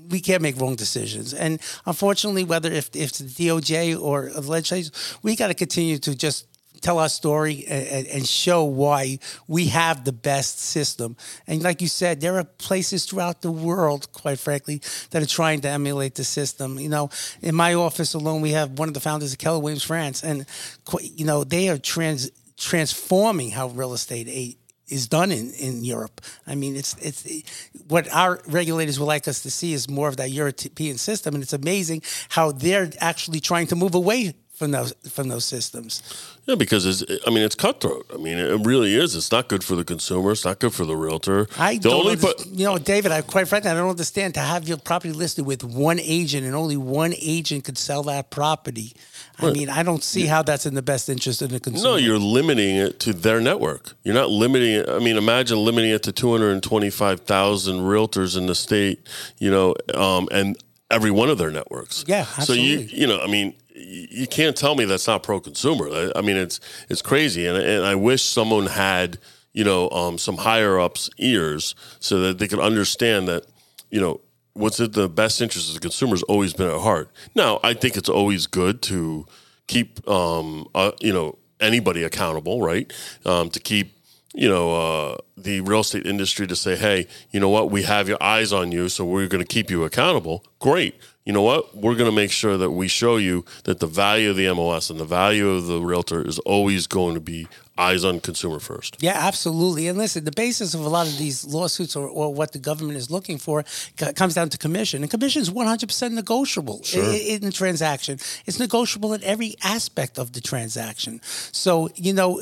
we 0.09 0.19
can't 0.19 0.41
make 0.41 0.59
wrong 0.59 0.75
decisions. 0.75 1.33
And 1.33 1.59
unfortunately, 1.85 2.43
whether 2.43 2.69
if, 2.71 2.89
if 2.95 3.09
it's 3.09 3.19
the 3.19 3.47
DOJ 3.47 3.99
or 4.01 4.29
the 4.29 4.41
legislature, 4.41 4.91
we 5.23 5.35
got 5.35 5.47
to 5.47 5.53
continue 5.53 5.97
to 5.99 6.15
just 6.15 6.47
tell 6.79 6.99
our 6.99 7.09
story 7.09 7.65
and, 7.67 8.07
and, 8.07 8.27
show 8.27 8.63
why 8.63 9.19
we 9.47 9.67
have 9.67 10.05
the 10.05 10.11
best 10.11 10.59
system. 10.59 11.15
And 11.47 11.61
like 11.63 11.81
you 11.81 11.87
said, 11.87 12.21
there 12.21 12.37
are 12.37 12.43
places 12.43 13.05
throughout 13.05 13.41
the 13.41 13.51
world, 13.51 14.11
quite 14.11 14.39
frankly, 14.39 14.81
that 15.11 15.21
are 15.21 15.27
trying 15.27 15.61
to 15.61 15.69
emulate 15.69 16.15
the 16.15 16.23
system. 16.23 16.79
You 16.79 16.89
know, 16.89 17.09
in 17.41 17.55
my 17.55 17.73
office 17.73 18.13
alone, 18.13 18.41
we 18.41 18.51
have 18.51 18.77
one 18.77 18.87
of 18.87 18.93
the 18.93 18.99
founders 18.99 19.33
of 19.33 19.39
Keller 19.39 19.59
Williams 19.59 19.83
France, 19.83 20.23
and 20.23 20.45
you 21.01 21.25
know 21.25 21.43
they 21.43 21.69
are 21.69 21.77
trans 21.77 22.31
transforming 22.57 23.51
how 23.51 23.67
real 23.69 23.93
estate 23.93 24.57
is 24.89 25.07
done 25.07 25.31
in, 25.31 25.51
in 25.53 25.83
Europe. 25.83 26.21
I 26.45 26.55
mean, 26.55 26.75
it's 26.75 26.95
it's 26.97 27.25
what 27.87 28.11
our 28.13 28.41
regulators 28.47 28.99
would 28.99 29.05
like 29.05 29.27
us 29.27 29.41
to 29.43 29.51
see 29.51 29.73
is 29.73 29.89
more 29.89 30.07
of 30.07 30.17
that 30.17 30.31
European 30.31 30.97
system, 30.97 31.35
and 31.35 31.43
it's 31.43 31.53
amazing 31.53 32.01
how 32.29 32.51
they're 32.51 32.89
actually 32.99 33.39
trying 33.39 33.67
to 33.67 33.75
move 33.75 33.95
away 33.95 34.33
from 34.51 34.71
those 34.71 34.93
from 35.09 35.29
those 35.29 35.45
systems. 35.45 36.03
Yeah, 36.49 36.55
because 36.55 36.83
it's 36.87 37.03
I 37.27 37.29
mean 37.29 37.43
it's 37.43 37.53
cutthroat. 37.53 38.07
I 38.11 38.17
mean 38.17 38.39
it 38.39 38.65
really 38.65 38.95
is. 38.95 39.15
It's 39.15 39.31
not 39.31 39.49
good 39.49 39.63
for 39.63 39.75
the 39.75 39.83
consumer. 39.83 40.31
It's 40.31 40.45
not 40.45 40.57
good 40.57 40.73
for 40.73 40.83
the 40.83 40.95
realtor. 40.95 41.47
I 41.59 41.75
the 41.75 41.89
don't. 41.89 42.05
Only 42.05 42.15
but, 42.15 42.43
you 42.47 42.65
know, 42.65 42.79
David. 42.79 43.11
I 43.11 43.21
quite 43.21 43.47
frankly, 43.47 43.69
I 43.69 43.75
don't 43.75 43.87
understand 43.87 44.33
to 44.33 44.39
have 44.39 44.67
your 44.67 44.77
property 44.77 45.13
listed 45.13 45.45
with 45.45 45.63
one 45.63 45.99
agent 45.99 46.47
and 46.47 46.55
only 46.55 46.75
one 46.75 47.13
agent 47.21 47.65
could 47.65 47.77
sell 47.77 48.01
that 48.03 48.31
property. 48.31 48.93
I 49.37 49.51
mean, 49.51 49.69
I 49.69 49.83
don't 49.83 50.03
see 50.03 50.25
how 50.25 50.41
that's 50.41 50.65
in 50.65 50.73
the 50.73 50.81
best 50.81 51.07
interest 51.07 51.43
of 51.43 51.51
the 51.51 51.59
consumer. 51.59 51.91
No, 51.91 51.95
you're 51.97 52.17
limiting 52.17 52.75
it 52.77 52.99
to 53.01 53.13
their 53.13 53.39
network. 53.39 53.93
You're 54.03 54.15
not 54.15 54.31
limiting 54.31 54.73
it. 54.73 54.89
I 54.89 54.97
mean, 54.97 55.17
imagine 55.17 55.63
limiting 55.63 55.91
it 55.91 56.01
to 56.03 56.11
225,000 56.11 57.75
realtors 57.79 58.35
in 58.35 58.47
the 58.47 58.55
state, 58.55 59.07
you 59.37 59.51
know, 59.51 59.75
um, 59.93 60.27
and 60.31 60.57
every 60.91 61.11
one 61.11 61.29
of 61.29 61.37
their 61.37 61.51
networks. 61.51 62.03
Yeah, 62.07 62.25
absolutely. 62.37 62.87
So 62.87 62.93
you, 62.93 63.01
you 63.01 63.07
know, 63.07 63.21
I 63.21 63.27
mean, 63.27 63.53
you 63.79 64.27
can't 64.27 64.55
tell 64.55 64.75
me 64.75 64.85
that's 64.85 65.07
not 65.07 65.23
pro 65.23 65.39
consumer. 65.39 65.89
I, 65.89 66.11
I, 66.17 66.21
mean, 66.21 66.37
it's 66.37 66.59
it's 66.89 67.01
crazy, 67.01 67.45
and 67.45 67.57
and 67.57 67.85
I 67.85 67.95
wish 67.95 68.23
someone 68.23 68.67
had 68.67 69.19
you 69.53 69.63
know 69.63 69.89
um, 69.89 70.17
some 70.17 70.37
higher 70.37 70.79
ups 70.79 71.09
ears 71.17 71.75
so 71.99 72.19
that 72.21 72.39
they 72.39 72.47
could 72.47 72.59
understand 72.59 73.27
that 73.27 73.45
you 73.89 73.99
know 73.99 74.21
what's 74.53 74.79
in 74.79 74.91
the 74.91 75.07
best 75.07 75.41
interest 75.41 75.69
of 75.69 75.75
the 75.75 75.79
consumer 75.79 76.11
has 76.11 76.23
always 76.23 76.53
been 76.53 76.69
at 76.69 76.81
heart. 76.81 77.09
Now, 77.35 77.59
I 77.63 77.73
think 77.73 77.95
it's 77.95 78.09
always 78.09 78.47
good 78.47 78.81
to 78.83 79.25
keep 79.67 80.07
um, 80.07 80.67
uh, 80.75 80.91
you 80.99 81.13
know 81.13 81.37
anybody 81.59 82.03
accountable, 82.03 82.61
right? 82.61 82.91
Um, 83.25 83.49
to 83.51 83.59
keep 83.59 83.93
you 84.33 84.49
know 84.49 84.73
uh, 84.73 85.17
the 85.37 85.61
real 85.61 85.81
estate 85.81 86.05
industry 86.05 86.47
to 86.47 86.55
say, 86.55 86.75
hey, 86.75 87.07
you 87.31 87.39
know 87.39 87.49
what, 87.49 87.71
we 87.71 87.83
have 87.83 88.07
your 88.07 88.21
eyes 88.21 88.51
on 88.53 88.71
you, 88.71 88.89
so 88.89 89.05
we're 89.05 89.27
going 89.27 89.43
to 89.43 89.47
keep 89.47 89.69
you 89.69 89.83
accountable. 89.83 90.43
Great. 90.59 90.95
You 91.25 91.33
know 91.33 91.41
what? 91.41 91.75
We're 91.75 91.95
going 91.95 92.09
to 92.09 92.15
make 92.15 92.31
sure 92.31 92.57
that 92.57 92.71
we 92.71 92.87
show 92.87 93.17
you 93.17 93.45
that 93.65 93.79
the 93.79 93.87
value 93.87 94.31
of 94.31 94.35
the 94.35 94.45
MLS 94.45 94.89
and 94.89 94.99
the 94.99 95.05
value 95.05 95.49
of 95.49 95.67
the 95.67 95.79
realtor 95.79 96.25
is 96.25 96.39
always 96.39 96.87
going 96.87 97.13
to 97.13 97.19
be 97.19 97.47
eyes 97.77 98.03
on 98.03 98.19
consumer 98.19 98.59
first. 98.59 98.97
Yeah, 98.99 99.13
absolutely. 99.15 99.87
And 99.87 99.97
listen, 99.97 100.25
the 100.25 100.31
basis 100.31 100.73
of 100.73 100.81
a 100.81 100.89
lot 100.89 101.07
of 101.07 101.17
these 101.17 101.45
lawsuits 101.45 101.95
or, 101.95 102.07
or 102.07 102.33
what 102.33 102.51
the 102.51 102.59
government 102.59 102.97
is 102.97 103.11
looking 103.11 103.37
for 103.37 103.63
c- 103.65 104.13
comes 104.13 104.33
down 104.33 104.49
to 104.49 104.57
commission. 104.57 105.01
And 105.01 105.11
commission 105.11 105.41
is 105.41 105.49
100% 105.49 106.11
negotiable 106.11 106.83
sure. 106.83 107.03
in, 107.03 107.15
in 107.15 107.41
the 107.41 107.51
transaction. 107.51 108.19
It's 108.45 108.59
negotiable 108.59 109.13
in 109.13 109.23
every 109.23 109.55
aspect 109.63 110.17
of 110.17 110.33
the 110.33 110.41
transaction. 110.41 111.21
So, 111.23 111.89
you 111.95 112.13
know, 112.13 112.41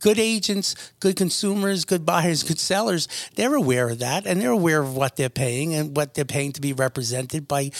good 0.00 0.18
agents, 0.18 0.74
good 0.98 1.16
consumers, 1.16 1.84
good 1.84 2.04
buyers, 2.04 2.42
good 2.42 2.58
sellers, 2.58 3.08
they're 3.36 3.54
aware 3.54 3.90
of 3.90 3.98
that 4.00 4.26
and 4.26 4.40
they're 4.40 4.50
aware 4.50 4.82
of 4.82 4.96
what 4.96 5.16
they're 5.16 5.28
paying 5.28 5.74
and 5.74 5.96
what 5.96 6.14
they're 6.14 6.24
paying 6.24 6.52
to 6.52 6.60
be 6.60 6.72
represented 6.72 7.46
by 7.46 7.70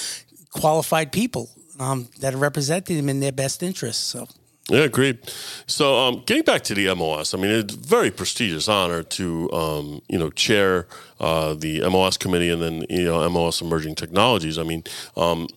qualified 0.51 1.13
people 1.13 1.51
um, 1.79 2.09
that 2.21 2.35
are 2.35 2.39
representing 2.39 2.97
them 2.97 3.09
in 3.09 3.21
their 3.21 3.33
best 3.33 3.63
interests. 3.63 4.05
So. 4.05 4.29
Yeah, 4.69 4.81
agreed. 4.83 5.19
So, 5.67 5.99
um, 5.99 6.23
getting 6.27 6.45
back 6.45 6.63
to 6.65 6.75
the 6.75 6.87
MLS, 6.87 7.37
I 7.37 7.41
mean, 7.41 7.51
it's 7.51 7.75
a 7.75 7.77
very 7.77 8.13
prestigious 8.13 8.69
honor 8.69 9.03
to, 9.03 9.51
um, 9.53 10.03
you 10.09 10.17
know, 10.17 10.31
chair 10.31 10.87
uh, 11.19 11.55
the 11.55 11.81
MLS 11.81 12.17
committee 12.17 12.51
and 12.51 12.63
then, 12.63 12.85
you 12.89 13.05
know, 13.05 13.19
MLS 13.31 13.61
Emerging 13.61 13.97
Technologies. 13.97 14.59
I 14.59 14.63
mean, 14.63 14.85
um, 15.17 15.49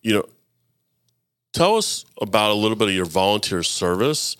you 0.00 0.14
know, 0.14 0.24
tell 1.52 1.76
us 1.76 2.06
about 2.22 2.50
a 2.50 2.54
little 2.54 2.78
bit 2.78 2.88
of 2.88 2.94
your 2.94 3.04
volunteer 3.04 3.62
service 3.62 4.38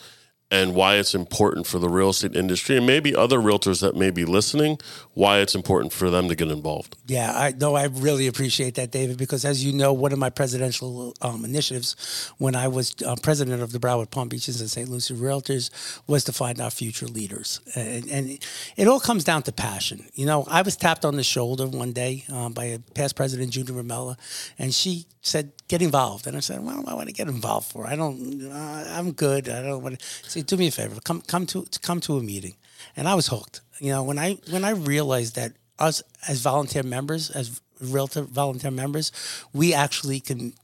and 0.50 0.74
why 0.74 0.94
it's 0.94 1.14
important 1.14 1.66
for 1.66 1.80
the 1.80 1.88
real 1.88 2.10
estate 2.10 2.36
industry 2.36 2.76
and 2.76 2.86
maybe 2.86 3.16
other 3.16 3.38
realtors 3.38 3.80
that 3.80 3.96
may 3.96 4.10
be 4.10 4.24
listening, 4.24 4.78
why 5.14 5.38
it's 5.38 5.56
important 5.56 5.92
for 5.92 6.08
them 6.08 6.28
to 6.28 6.36
get 6.36 6.48
involved. 6.48 6.96
Yeah, 7.06 7.32
I 7.34 7.50
know. 7.50 7.74
I 7.74 7.86
really 7.86 8.28
appreciate 8.28 8.76
that, 8.76 8.92
David, 8.92 9.18
because 9.18 9.44
as 9.44 9.64
you 9.64 9.72
know, 9.72 9.92
one 9.92 10.12
of 10.12 10.20
my 10.20 10.30
presidential 10.30 11.14
um, 11.20 11.44
initiatives 11.44 12.30
when 12.38 12.54
I 12.54 12.68
was 12.68 12.94
uh, 13.04 13.16
president 13.22 13.60
of 13.60 13.72
the 13.72 13.80
Broward 13.80 14.10
Palm 14.10 14.28
Beaches 14.28 14.60
and 14.60 14.70
St. 14.70 14.88
Lucie 14.88 15.14
Realtors 15.14 15.70
was 16.06 16.22
to 16.24 16.32
find 16.32 16.60
our 16.60 16.70
future 16.70 17.06
leaders. 17.06 17.60
And, 17.74 18.08
and, 18.08 18.38
it 18.76 18.88
all 18.88 19.00
comes 19.00 19.24
down 19.24 19.42
to 19.44 19.52
passion. 19.52 20.04
You 20.14 20.26
know, 20.26 20.44
I 20.48 20.62
was 20.62 20.76
tapped 20.76 21.04
on 21.04 21.16
the 21.16 21.22
shoulder 21.22 21.66
one 21.66 21.92
day 21.92 22.24
um, 22.30 22.52
by 22.52 22.64
a 22.64 22.78
past 22.78 23.16
president, 23.16 23.50
Judy 23.50 23.72
Ramella, 23.72 24.16
and 24.58 24.74
she 24.74 25.06
said, 25.26 25.52
get 25.68 25.82
involved. 25.82 26.26
And 26.26 26.36
I 26.36 26.40
said, 26.40 26.62
well, 26.64 26.84
I 26.86 26.94
want 26.94 27.08
to 27.08 27.14
get 27.14 27.28
involved 27.28 27.70
for? 27.70 27.86
I 27.86 27.96
don't, 27.96 28.50
uh, 28.50 28.84
I'm 28.90 29.12
good. 29.12 29.48
I 29.48 29.62
don't 29.62 29.82
want 29.82 29.98
to. 29.98 30.30
Say, 30.30 30.42
do 30.42 30.56
me 30.56 30.68
a 30.68 30.70
favor, 30.70 31.00
come, 31.00 31.20
come 31.22 31.46
to, 31.46 31.66
come 31.82 32.00
to 32.00 32.16
a 32.16 32.22
meeting. 32.22 32.54
And 32.96 33.08
I 33.08 33.14
was 33.14 33.26
hooked. 33.28 33.60
You 33.80 33.92
know, 33.92 34.02
when 34.02 34.18
I, 34.18 34.38
when 34.50 34.64
I 34.64 34.70
realized 34.70 35.36
that 35.36 35.52
us 35.78 36.02
as 36.28 36.40
volunteer 36.40 36.82
members, 36.82 37.30
as 37.30 37.60
realtor 37.80 38.22
volunteer 38.22 38.70
members, 38.70 39.12
we 39.52 39.74
actually 39.74 40.20
can 40.20 40.54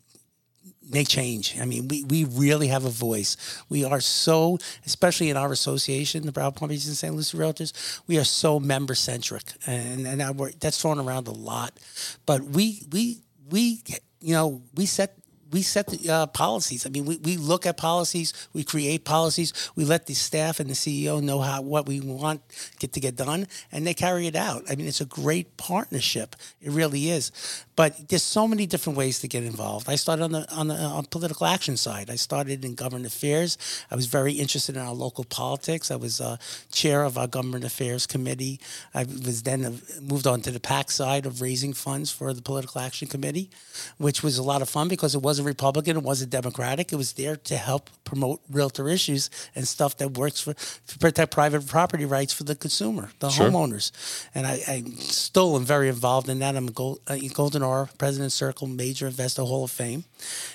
make 0.90 1.09
change. 1.09 1.59
I 1.61 1.64
mean, 1.64 1.88
we, 1.88 2.04
we 2.04 2.25
really 2.25 2.69
have 2.69 2.85
a 2.85 2.90
voice. 2.90 3.37
We 3.69 3.85
are 3.85 4.00
so, 4.00 4.59
especially 4.87 5.31
in 5.31 5.37
our 5.37 5.52
association, 5.52 6.26
the 6.26 6.33
Broward 6.33 6.57
Palm 6.57 6.69
Beach 6.69 6.87
and 6.87 6.97
St. 6.97 7.14
Lucie 7.14 7.37
Realtors, 7.37 8.00
we 8.07 8.19
are 8.19 8.25
so 8.25 8.61
member 8.61 8.95
centric, 8.95 9.45
and 9.66 10.07
and 10.07 10.21
that's 10.61 10.81
thrown 10.81 10.99
around 10.99 11.28
a 11.28 11.33
lot. 11.33 11.78
But 12.26 12.42
we 12.42 12.83
we 12.90 13.21
we 13.50 13.83
you 14.23 14.35
know, 14.35 14.62
we 14.75 14.87
set 14.87 15.17
we 15.52 15.62
set 15.62 15.87
the 15.88 16.11
uh, 16.11 16.26
policies. 16.26 16.87
I 16.87 16.88
mean, 16.88 17.05
we, 17.05 17.19
we 17.19 17.37
look 17.37 17.67
at 17.67 17.76
policies, 17.76 18.33
we 18.55 18.64
create 18.64 19.05
policies, 19.05 19.52
we 19.76 19.85
let 19.85 20.07
the 20.07 20.14
staff 20.14 20.59
and 20.61 20.69
the 20.71 20.75
CEO 20.75 21.23
know 21.23 21.41
how 21.41 21.61
what 21.61 21.87
we 21.87 22.00
want 22.00 22.41
get 22.79 22.93
to 22.95 23.00
get 23.00 23.17
done, 23.17 23.47
and 23.71 23.87
they 23.87 23.95
carry 23.95 24.26
it 24.26 24.35
out. 24.35 24.64
I 24.71 24.75
mean, 24.75 24.88
it's 24.88 25.00
a 25.00 25.07
great 25.07 25.57
partnership. 25.57 26.35
It 26.61 26.71
really 26.71 27.11
is. 27.11 27.31
But 27.75 28.09
there's 28.09 28.23
so 28.23 28.47
many 28.47 28.67
different 28.67 28.99
ways 28.99 29.21
to 29.21 29.29
get 29.29 29.45
involved. 29.45 29.88
I 29.88 29.97
started 29.97 30.25
on 30.25 30.33
the 30.33 30.50
on 30.52 30.69
the 30.69 30.75
on 30.75 31.07
political 31.07 31.47
action 31.47 31.76
side. 31.76 32.11
I 32.11 32.17
started 32.17 32.64
in 32.64 32.75
government 32.75 33.07
affairs. 33.07 33.57
I 33.91 33.97
was 33.97 34.07
very 34.07 34.33
interested 34.33 34.76
in 34.76 34.83
our 34.83 34.93
local 34.93 35.25
politics. 35.25 35.91
I 35.91 35.97
was 35.97 36.21
uh, 36.21 36.37
chair 36.71 37.05
of 37.05 37.17
our 37.17 37.26
government 37.26 37.64
affairs 37.64 38.07
committee. 38.07 38.61
I 38.95 39.05
was 39.05 39.43
then 39.43 39.64
uh, 39.64 39.73
moved 40.02 40.26
on 40.26 40.43
to 40.43 40.50
the 40.50 40.61
PAC 40.61 40.91
side 40.91 41.25
of 41.25 41.41
raising 41.41 41.73
funds 41.73 42.11
for 42.11 42.35
the 42.35 42.43
political 42.43 42.81
action 42.81 43.09
committee, 43.09 43.49
which 43.97 44.23
was 44.23 44.37
a 44.37 44.43
lot 44.43 44.61
of 44.61 44.69
fun 44.69 44.88
because 44.88 45.14
it 45.14 45.23
wasn't 45.23 45.47
Republican, 45.47 45.97
it 45.97 46.02
wasn't 46.02 46.31
Democratic. 46.31 46.93
It 46.93 46.97
was 46.97 47.14
there 47.14 47.37
to 47.37 47.57
help 47.57 47.88
promote 48.05 48.41
realtor 48.50 48.88
issues 48.88 49.31
and 49.55 49.67
stuff 49.67 49.97
that 49.97 50.19
works 50.19 50.41
for 50.41 50.52
to 50.52 50.99
protect 50.99 51.33
private 51.33 51.67
property 51.67 52.05
rights 52.05 52.33
for 52.35 52.45
the 52.45 52.55
consumer, 52.55 53.11
the 53.21 53.31
sure. 53.31 53.49
homeowners. 53.49 53.93
And 54.35 54.47
I, 54.47 54.61
I, 54.69 54.83
still 54.99 55.57
am 55.57 55.64
very 55.64 55.88
involved 55.88 56.29
in 56.29 56.38
that. 56.41 56.55
I'm 56.55 56.69
a 56.69 56.73
gold, 56.73 57.00
uh, 57.07 57.17
Golden 57.33 57.62
Sonora, 57.62 57.88
President 57.97 58.33
Circle, 58.33 58.66
Major 58.66 59.07
Investor 59.07 59.42
Hall 59.42 59.62
of 59.62 59.71
Fame. 59.71 60.02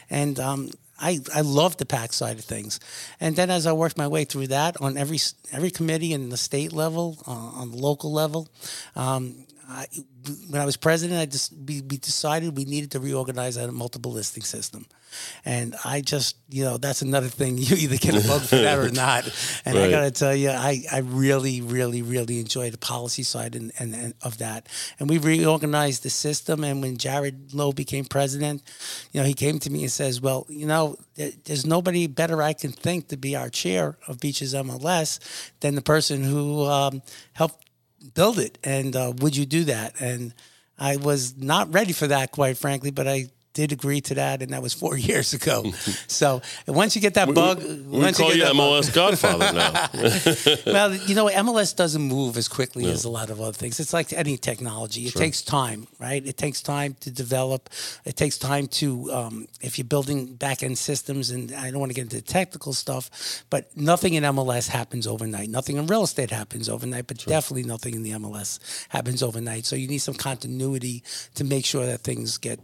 And 0.10 0.38
um, 0.42 0.72
I, 1.00 1.20
I 1.34 1.40
love 1.40 1.78
the 1.78 1.86
PAC 1.86 2.12
side 2.12 2.38
of 2.38 2.44
things. 2.44 2.82
And 3.22 3.34
then 3.34 3.50
as 3.50 3.66
I 3.66 3.72
worked 3.72 3.98
my 3.98 4.10
way 4.10 4.26
through 4.26 4.48
that 4.48 4.76
on 4.82 4.98
every 4.98 5.20
every 5.54 5.72
committee 5.72 6.12
in 6.12 6.30
the 6.30 6.38
state 6.38 6.74
level, 6.74 7.18
uh, 7.26 7.32
on 7.32 7.72
the 7.72 7.78
local 7.78 8.12
level, 8.12 8.50
um, 8.98 9.46
I, 9.70 9.86
when 10.50 10.62
I 10.62 10.66
was 10.66 10.78
president, 10.78 11.20
I 11.20 11.26
just 11.26 11.54
we, 11.54 11.82
we, 11.82 11.98
decided 11.98 12.56
we 12.56 12.64
needed 12.64 12.92
to 12.92 13.02
reorganize 13.02 13.58
a 13.58 13.70
multiple 13.70 14.14
listing 14.14 14.44
system, 14.44 14.86
and 15.44 15.76
I 15.84 16.00
just 16.00 16.38
you 16.48 16.64
know 16.64 16.78
that's 16.78 17.02
another 17.02 17.28
thing 17.28 17.58
you 17.58 17.76
either 17.76 17.98
get 17.98 18.16
a 18.16 18.26
bug 18.26 18.44
for 18.44 18.56
that 18.56 18.80
or 18.80 18.90
not. 18.92 19.30
And 19.66 19.76
right. 19.76 19.86
I 19.86 19.92
got 19.92 20.02
to 20.02 20.12
tell 20.12 20.34
you, 20.34 20.52
I, 20.52 20.84
I 20.92 21.00
really 21.00 21.60
really 21.60 22.02
really 22.02 22.40
enjoy 22.40 22.70
the 22.70 22.78
policy 22.78 23.24
side 23.24 23.56
and, 23.56 23.74
and, 23.78 23.94
and, 23.94 24.14
of 24.22 24.38
that. 24.38 24.68
And 25.00 25.10
we 25.10 25.18
reorganized 25.18 26.04
the 26.04 26.10
system. 26.10 26.64
And 26.64 26.82
when 26.82 26.98
Jared 26.98 27.54
Lowe 27.54 27.74
became 27.74 28.06
president, 28.06 28.64
you 29.12 29.20
know 29.20 29.28
he 29.28 29.34
came 29.34 29.60
to 29.60 29.70
me 29.70 29.82
and 29.82 29.92
says, 29.92 30.22
"Well, 30.22 30.46
you 30.48 30.66
know, 30.66 30.98
there's 31.16 31.66
nobody 31.66 32.08
better 32.08 32.42
I 32.42 32.54
can 32.54 32.72
think 32.72 33.10
to 33.10 33.18
be 33.18 33.36
our 33.36 33.50
chair 33.50 33.98
of 34.08 34.22
Beaches 34.22 34.54
MLS 34.54 35.20
than 35.60 35.76
the 35.76 35.82
person 35.82 36.24
who 36.24 36.64
um, 36.66 37.02
helped 37.34 37.67
build 38.14 38.40
it. 38.40 38.58
And 38.64 38.96
uh, 38.96 39.14
would 39.18 39.36
you 39.36 39.46
do 39.46 39.66
that? 39.66 40.00
And 40.00 40.34
I 40.78 40.98
was 40.98 41.38
not 41.38 41.74
ready 41.74 41.94
for 41.94 42.08
that, 42.08 42.32
quite 42.32 42.58
frankly, 42.58 42.92
but 42.92 43.08
I 43.08 43.30
did 43.58 43.72
agree 43.72 44.02
to 44.02 44.14
that, 44.14 44.44
and 44.44 44.54
that 44.54 44.62
was 44.62 44.74
four 44.74 44.96
years 45.10 45.34
ago. 45.34 45.72
so 46.08 46.42
once 46.68 46.96
you 46.96 47.02
get 47.02 47.16
that 47.16 47.34
bug, 47.34 47.64
we, 47.64 48.00
we 48.00 48.12
call 48.14 48.32
you, 48.32 48.46
you 48.46 48.52
MLS 48.52 48.86
bug, 48.88 48.94
Godfather 48.94 49.52
now. 49.52 49.90
well, 50.74 50.94
you 50.94 51.16
know, 51.16 51.26
MLS 51.28 51.76
doesn't 51.76 52.02
move 52.02 52.38
as 52.38 52.48
quickly 52.48 52.84
no. 52.84 52.92
as 52.92 53.04
a 53.04 53.10
lot 53.10 53.32
of 53.32 53.42
other 53.42 53.54
things. 53.54 53.80
It's 53.80 53.94
like 53.94 54.14
any 54.14 54.38
technology; 54.38 55.08
it 55.08 55.14
sure. 55.14 55.22
takes 55.24 55.42
time, 55.42 55.88
right? 56.00 56.24
It 56.26 56.38
takes 56.38 56.62
time 56.62 56.96
to 57.00 57.10
develop. 57.10 57.70
It 58.06 58.16
takes 58.16 58.38
time 58.38 58.68
to 58.80 59.12
um, 59.12 59.48
if 59.60 59.80
you're 59.80 59.86
building 59.86 60.36
back 60.36 60.62
end 60.62 60.78
systems, 60.78 61.32
and 61.32 61.52
I 61.52 61.72
don't 61.72 61.80
want 61.80 61.90
to 61.90 61.96
get 61.96 62.04
into 62.04 62.22
technical 62.22 62.74
stuff, 62.74 63.44
but 63.50 63.76
nothing 63.76 64.14
in 64.14 64.24
MLS 64.24 64.68
happens 64.68 65.08
overnight. 65.08 65.50
Nothing 65.50 65.78
in 65.78 65.88
real 65.88 66.04
estate 66.04 66.30
happens 66.30 66.70
overnight, 66.70 67.08
but 67.08 67.22
sure. 67.22 67.32
definitely 67.32 67.64
nothing 67.64 67.96
in 67.96 68.04
the 68.04 68.12
MLS 68.12 68.60
happens 68.90 69.24
overnight. 69.24 69.66
So 69.66 69.76
you 69.76 69.88
need 69.88 69.98
some 70.00 70.14
continuity 70.14 71.04
to 71.34 71.44
make 71.44 71.66
sure 71.66 71.88
that 71.88 72.02
things 72.02 72.38
get 72.38 72.60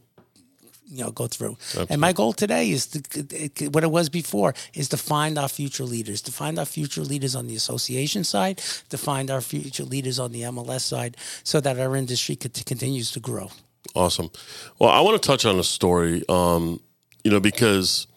you 0.88 1.04
know 1.04 1.12
go 1.12 1.28
through. 1.28 1.54
Absolutely. 1.60 1.94
And 1.94 2.02
my 2.02 2.14
goal 2.14 2.34
today 2.34 2.72
is 2.72 2.88
to, 2.88 3.68
what 3.70 3.84
it 3.84 3.92
was 3.92 4.10
before 4.10 4.54
is 4.74 4.90
to 4.90 4.98
find 4.98 5.38
our 5.38 5.50
future 5.50 5.84
leaders, 5.84 6.22
to 6.24 6.32
find 6.32 6.60
our 6.60 6.66
future 6.66 7.02
leaders 7.02 7.36
on 7.36 7.48
the 7.48 7.56
association 7.56 8.24
side, 8.24 8.62
to 8.90 8.98
find 8.98 9.30
our 9.32 9.42
future 9.42 9.84
leaders 9.84 10.20
on 10.20 10.32
the 10.32 10.42
MLS 10.42 10.82
side, 10.82 11.18
so 11.44 11.60
that 11.60 11.80
our 11.80 11.96
industry 11.96 12.36
continues 12.36 13.12
to 13.12 13.20
grow. 13.20 13.50
Awesome. 13.96 14.32
Well, 14.80 14.90
I 14.90 15.02
want 15.02 15.22
to 15.22 15.26
touch 15.26 15.46
on 15.46 15.60
a 15.60 15.64
story, 15.64 16.24
um, 16.30 16.80
you 17.24 17.32
know, 17.32 17.40
because 17.40 18.08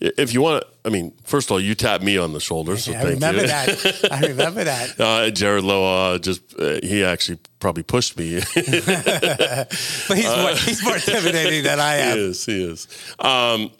if 0.00 0.32
you 0.34 0.42
want, 0.42 0.64
I 0.84 0.88
mean, 0.88 1.12
first 1.24 1.48
of 1.48 1.52
all, 1.52 1.60
you 1.60 1.74
tapped 1.74 2.04
me 2.04 2.18
on 2.18 2.32
the 2.32 2.40
shoulder, 2.40 2.76
so 2.76 2.92
I 2.92 3.02
remember 3.02 3.42
you. 3.42 3.46
that. 3.48 4.08
I 4.10 4.20
remember 4.28 4.64
that. 4.64 5.00
Uh, 5.00 5.30
Jared 5.30 5.64
Lowe 5.64 6.14
uh, 6.14 6.18
just 6.18 6.42
uh, 6.58 6.80
he 6.82 7.04
actually 7.04 7.38
probably 7.58 7.82
pushed 7.82 8.16
me, 8.18 8.40
but 8.54 9.72
he's 9.72 10.36
more, 10.36 10.50
he's 10.50 10.82
more 10.84 10.96
intimidating 10.96 11.64
than 11.64 11.80
I 11.80 11.94
am. 11.96 12.16
He 12.16 12.24
is. 12.24 12.44
He 12.44 12.64
is. 12.64 12.88
Um, 13.18 13.70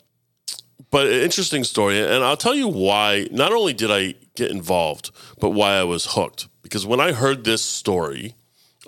but 0.90 1.06
an 1.06 1.20
interesting 1.22 1.64
story, 1.64 2.00
and 2.00 2.24
I'll 2.24 2.36
tell 2.36 2.54
you 2.54 2.68
why. 2.68 3.28
Not 3.30 3.52
only 3.52 3.72
did 3.72 3.90
I 3.90 4.14
get 4.36 4.50
involved, 4.50 5.10
but 5.40 5.50
why 5.50 5.72
I 5.72 5.84
was 5.84 6.06
hooked. 6.14 6.48
Because 6.62 6.86
when 6.86 7.00
I 7.00 7.12
heard 7.12 7.44
this 7.44 7.62
story, 7.62 8.34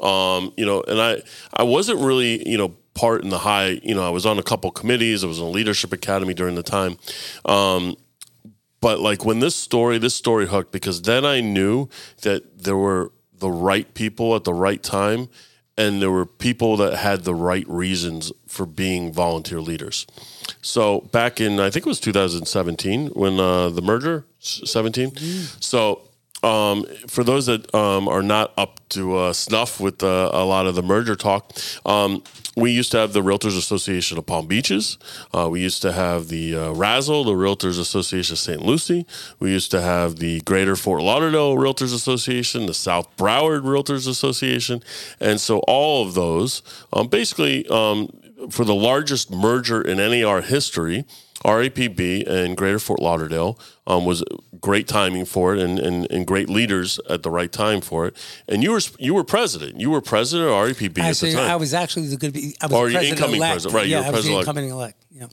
um, 0.01 0.53
you 0.57 0.65
know, 0.65 0.83
and 0.87 1.01
I 1.01 1.23
I 1.53 1.65
wasn't 1.65 2.01
really 2.01 2.49
you 2.49 2.59
know 2.59 2.75
part 2.97 3.23
in 3.23 3.29
the 3.29 3.39
high. 3.39 3.79
You 3.83 3.95
know, 3.95 4.05
I 4.05 4.11
was 4.11 4.27
on 4.27 4.39
a 4.39 4.43
couple 4.43 4.71
committees. 4.73 5.23
I 5.23 5.29
was 5.29 5.39
in 5.39 5.45
a 5.45 5.49
leadership 5.49 5.93
academy 5.93 6.35
during 6.35 6.57
the 6.57 6.65
time. 6.65 6.99
Um, 7.45 7.97
but 8.81 8.99
like 9.01 9.25
when 9.25 9.39
this 9.39 9.55
story, 9.55 9.99
this 9.99 10.15
story 10.15 10.47
hooked 10.49 10.73
because 10.73 11.03
then 11.03 11.25
I 11.25 11.41
knew 11.41 11.89
that 12.23 12.65
there 12.65 12.77
were 12.77 13.13
the 13.39 13.51
right 13.51 13.93
people 13.95 14.35
at 14.35 14.45
the 14.45 14.55
right 14.55 14.83
time, 14.83 15.29
and 15.77 16.01
there 16.01 16.11
were 16.11 16.27
people 16.27 16.77
that 16.79 16.97
had 16.97 17.25
the 17.25 17.35
right 17.35 17.69
reasons 17.69 18.33
for 18.47 18.65
being 18.65 19.13
volunteer 19.13 19.61
leaders. 19.61 20.07
So 20.63 21.03
back 21.13 21.41
in 21.41 21.61
I 21.61 21.71
think 21.71 21.87
it 21.87 21.89
was 21.89 22.01
2017 22.01 23.09
when 23.09 23.39
uh, 23.39 23.69
the 23.69 23.83
merger 23.83 24.25
17. 24.41 25.17
So 25.61 26.03
um, 26.43 26.85
for 27.09 27.25
those 27.25 27.47
that 27.47 27.75
um, 27.75 28.09
are 28.09 28.23
not 28.23 28.53
up 28.57 28.81
to 28.91 29.17
uh, 29.17 29.33
snuff 29.33 29.81
with 29.81 30.03
uh, 30.03 30.31
a 30.33 30.45
lot 30.45 30.67
of 30.67 30.75
the 30.75 30.83
merger 30.83 31.17
talk, 31.17 31.53
um, 31.85 32.23
we 32.57 32.71
used 32.71 32.91
to 32.93 32.99
have 32.99 33.13
the 33.13 33.21
Realtors 33.21 33.59
Association 33.59 34.17
of 34.17 34.27
Palm 34.27 34.47
Beaches. 34.47 34.97
Uh, 35.35 35.49
we 35.51 35.61
used 35.61 35.83
to 35.83 35.93
have 35.93 36.29
the 36.29 36.57
uh, 36.57 36.73
Razzle, 36.73 37.25
the 37.25 37.33
Realtors 37.33 37.79
Association 37.79 38.35
of 38.35 38.39
St. 38.39 38.63
Lucie. 38.63 39.07
We 39.39 39.51
used 39.51 39.71
to 39.73 39.83
have 39.83 40.17
the 40.17 40.41
Greater 40.41 40.77
Fort 40.77 41.03
Lauderdale 41.03 41.57
Realtors 41.57 41.95
Association, 41.95 42.67
the 42.67 42.75
South 42.75 43.15
Broward 43.17 43.63
Realtors 43.63 44.09
Association. 44.09 44.83
And 45.21 45.41
so 45.41 45.59
all 45.69 46.07
of 46.07 46.15
those, 46.15 46.63
um, 46.93 47.09
basically, 47.09 47.67
um, 47.69 48.09
for 48.51 48.65
the 48.65 48.75
largest 48.75 49.31
merger 49.31 49.83
in 49.83 49.99
NAR 49.99 50.41
history, 50.43 51.05
RAPB 51.45 52.27
and 52.27 52.57
Greater 52.57 52.79
Fort 52.79 53.01
Lauderdale 53.01 53.59
um, 53.87 54.05
was 54.05 54.23
great 54.61 54.89
timing 54.89 55.25
for 55.25 55.55
it 55.55 55.61
and, 55.61 55.79
and, 55.79 56.11
and 56.11 56.27
great 56.27 56.49
leaders 56.49 56.99
at 57.09 57.23
the 57.23 57.31
right 57.31 57.53
time 57.53 57.81
for 57.81 58.07
it. 58.07 58.17
And 58.49 58.63
you 58.63 58.73
were 58.73 58.81
you 58.99 59.15
were 59.15 59.25
president. 59.25 59.81
You 59.81 59.91
were 59.91 60.01
president 60.01 60.49
of 60.51 60.55
RAPB 60.55 60.99
Actually, 60.99 61.31
at 61.31 61.35
the 61.35 61.41
time. 61.43 61.51
I 61.51 61.57
was 61.57 61.73
actually 61.75 62.09
the 62.09 62.17
good. 62.17 62.37
I 62.61 62.67
was 62.67 62.73
Or 62.73 62.89
you 62.89 62.95
president 62.95 63.19
incoming 63.19 63.37
elect. 63.37 63.53
president, 63.53 63.75
right, 63.75 63.87
you 63.87 63.93
Yeah, 63.93 64.01
were 64.01 64.07
I 64.07 64.11
was 64.11 64.25
the 64.25 64.31
president-elect. 64.33 64.49
incoming 64.49 64.71
elect. 64.71 65.05
Yeah. 65.11 65.27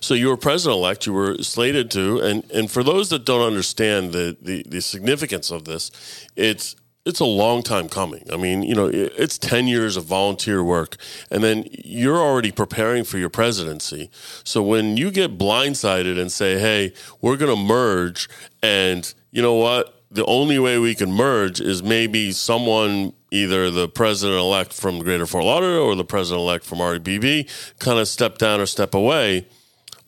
So 0.00 0.14
you 0.14 0.28
were 0.28 0.36
president 0.38 0.78
elect. 0.78 1.06
You 1.06 1.12
were 1.12 1.42
slated 1.42 1.90
to, 1.92 2.20
and 2.20 2.50
and 2.52 2.70
for 2.70 2.82
those 2.82 3.10
that 3.10 3.24
don't 3.26 3.46
understand 3.46 4.12
the, 4.12 4.36
the 4.40 4.64
the 4.66 4.80
significance 4.80 5.50
of 5.50 5.64
this, 5.66 5.90
it's 6.36 6.74
it's 7.08 7.20
a 7.20 7.24
long 7.24 7.62
time 7.62 7.88
coming. 7.88 8.22
I 8.32 8.36
mean, 8.36 8.62
you 8.62 8.74
know, 8.74 8.86
it's 8.92 9.38
ten 9.38 9.66
years 9.66 9.96
of 9.96 10.04
volunteer 10.04 10.62
work, 10.62 10.96
and 11.30 11.42
then 11.42 11.64
you're 11.72 12.18
already 12.18 12.52
preparing 12.52 13.04
for 13.04 13.18
your 13.18 13.30
presidency. 13.30 14.10
So 14.44 14.62
when 14.62 14.96
you 14.96 15.10
get 15.10 15.38
blindsided 15.38 16.20
and 16.20 16.30
say, 16.30 16.58
"Hey, 16.58 16.92
we're 17.20 17.36
going 17.36 17.54
to 17.54 17.62
merge," 17.62 18.28
and 18.62 19.12
you 19.30 19.40
know 19.40 19.54
what? 19.54 20.02
The 20.10 20.24
only 20.26 20.58
way 20.58 20.78
we 20.78 20.94
can 20.94 21.10
merge 21.12 21.60
is 21.60 21.82
maybe 21.82 22.32
someone, 22.32 23.12
either 23.30 23.70
the 23.70 23.88
president 23.88 24.38
elect 24.38 24.72
from 24.72 25.00
Greater 25.00 25.26
Fort 25.26 25.44
Lauderdale 25.44 25.82
or 25.82 25.94
the 25.94 26.04
president 26.04 26.42
elect 26.42 26.64
from 26.64 26.78
RBB, 26.78 27.48
kind 27.78 27.98
of 27.98 28.06
step 28.08 28.38
down 28.38 28.60
or 28.60 28.66
step 28.66 28.94
away 28.94 29.46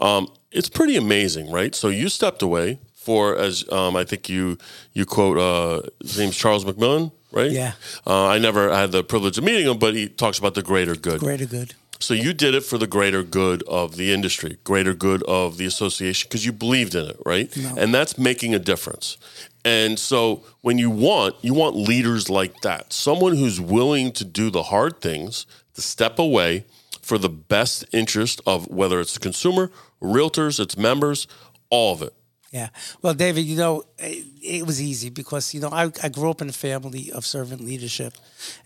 um, 0.00 0.28
it's 0.50 0.69
pretty 0.69 0.97
amazing, 0.97 1.50
right? 1.52 1.75
So 1.75 1.88
you 1.88 2.09
stepped 2.09 2.42
away 2.42 2.80
for, 3.11 3.37
as 3.37 3.64
um, 3.73 3.97
I 3.97 4.05
think 4.05 4.29
you 4.29 4.57
you 4.93 5.05
quote, 5.05 5.37
uh, 5.37 5.83
his 6.00 6.17
name's 6.17 6.37
Charles 6.37 6.64
McMillan, 6.64 7.11
right? 7.33 7.50
Yeah. 7.50 7.73
Uh, 8.07 8.26
I 8.29 8.38
never 8.38 8.73
had 8.73 8.93
the 8.93 9.02
privilege 9.02 9.37
of 9.37 9.43
meeting 9.43 9.67
him, 9.67 9.79
but 9.79 9.95
he 9.95 10.09
talks 10.09 10.38
about 10.38 10.55
the 10.55 10.62
greater 10.62 10.95
good. 10.95 11.19
Greater 11.19 11.47
good. 11.47 11.75
So 11.99 12.14
you 12.14 12.33
did 12.33 12.55
it 12.55 12.61
for 12.61 12.79
the 12.79 12.87
greater 12.87 13.25
good 13.25 13.64
of 13.64 13.97
the 13.97 14.12
industry, 14.12 14.59
greater 14.62 14.95
good 14.95 15.25
of 15.25 15.59
the 15.59 15.67
association, 15.67 16.29
because 16.29 16.47
you 16.47 16.52
believed 16.52 16.95
in 16.95 17.05
it, 17.05 17.19
right? 17.26 17.55
And 17.76 17.93
that's 17.93 18.17
making 18.17 18.55
a 18.55 18.61
difference. 18.61 19.19
And 19.64 19.99
so 19.99 20.45
when 20.61 20.79
you 20.79 20.88
want, 20.88 21.35
you 21.43 21.52
want 21.52 21.75
leaders 21.75 22.31
like 22.31 22.61
that, 22.61 22.93
someone 22.93 23.37
who's 23.37 23.61
willing 23.61 24.12
to 24.12 24.25
do 24.25 24.50
the 24.50 24.62
hard 24.62 25.00
things, 25.00 25.47
to 25.75 25.83
step 25.83 26.19
away 26.21 26.64
for 27.02 27.19
the 27.19 27.29
best 27.29 27.85
interest 27.93 28.40
of 28.47 28.69
whether 28.69 29.00
it's 29.00 29.14
the 29.14 29.21
consumer, 29.21 29.71
realtors, 30.00 30.61
its 30.61 30.76
members, 30.76 31.26
all 31.71 31.93
of 31.95 32.02
it. 32.02 32.14
Yeah. 32.50 32.71
Well, 33.00 33.14
David, 33.14 33.42
you 33.42 33.57
know, 33.57 33.85
it, 33.99 34.26
it 34.42 34.66
was 34.66 34.83
easy 34.83 35.09
because, 35.09 35.54
you 35.54 35.61
know, 35.61 35.69
I, 35.69 35.92
I 36.02 36.09
grew 36.09 36.30
up 36.30 36.42
in 36.42 36.49
a 36.49 36.52
family 36.52 37.12
of 37.12 37.25
servant 37.25 37.61
leadership. 37.61 38.14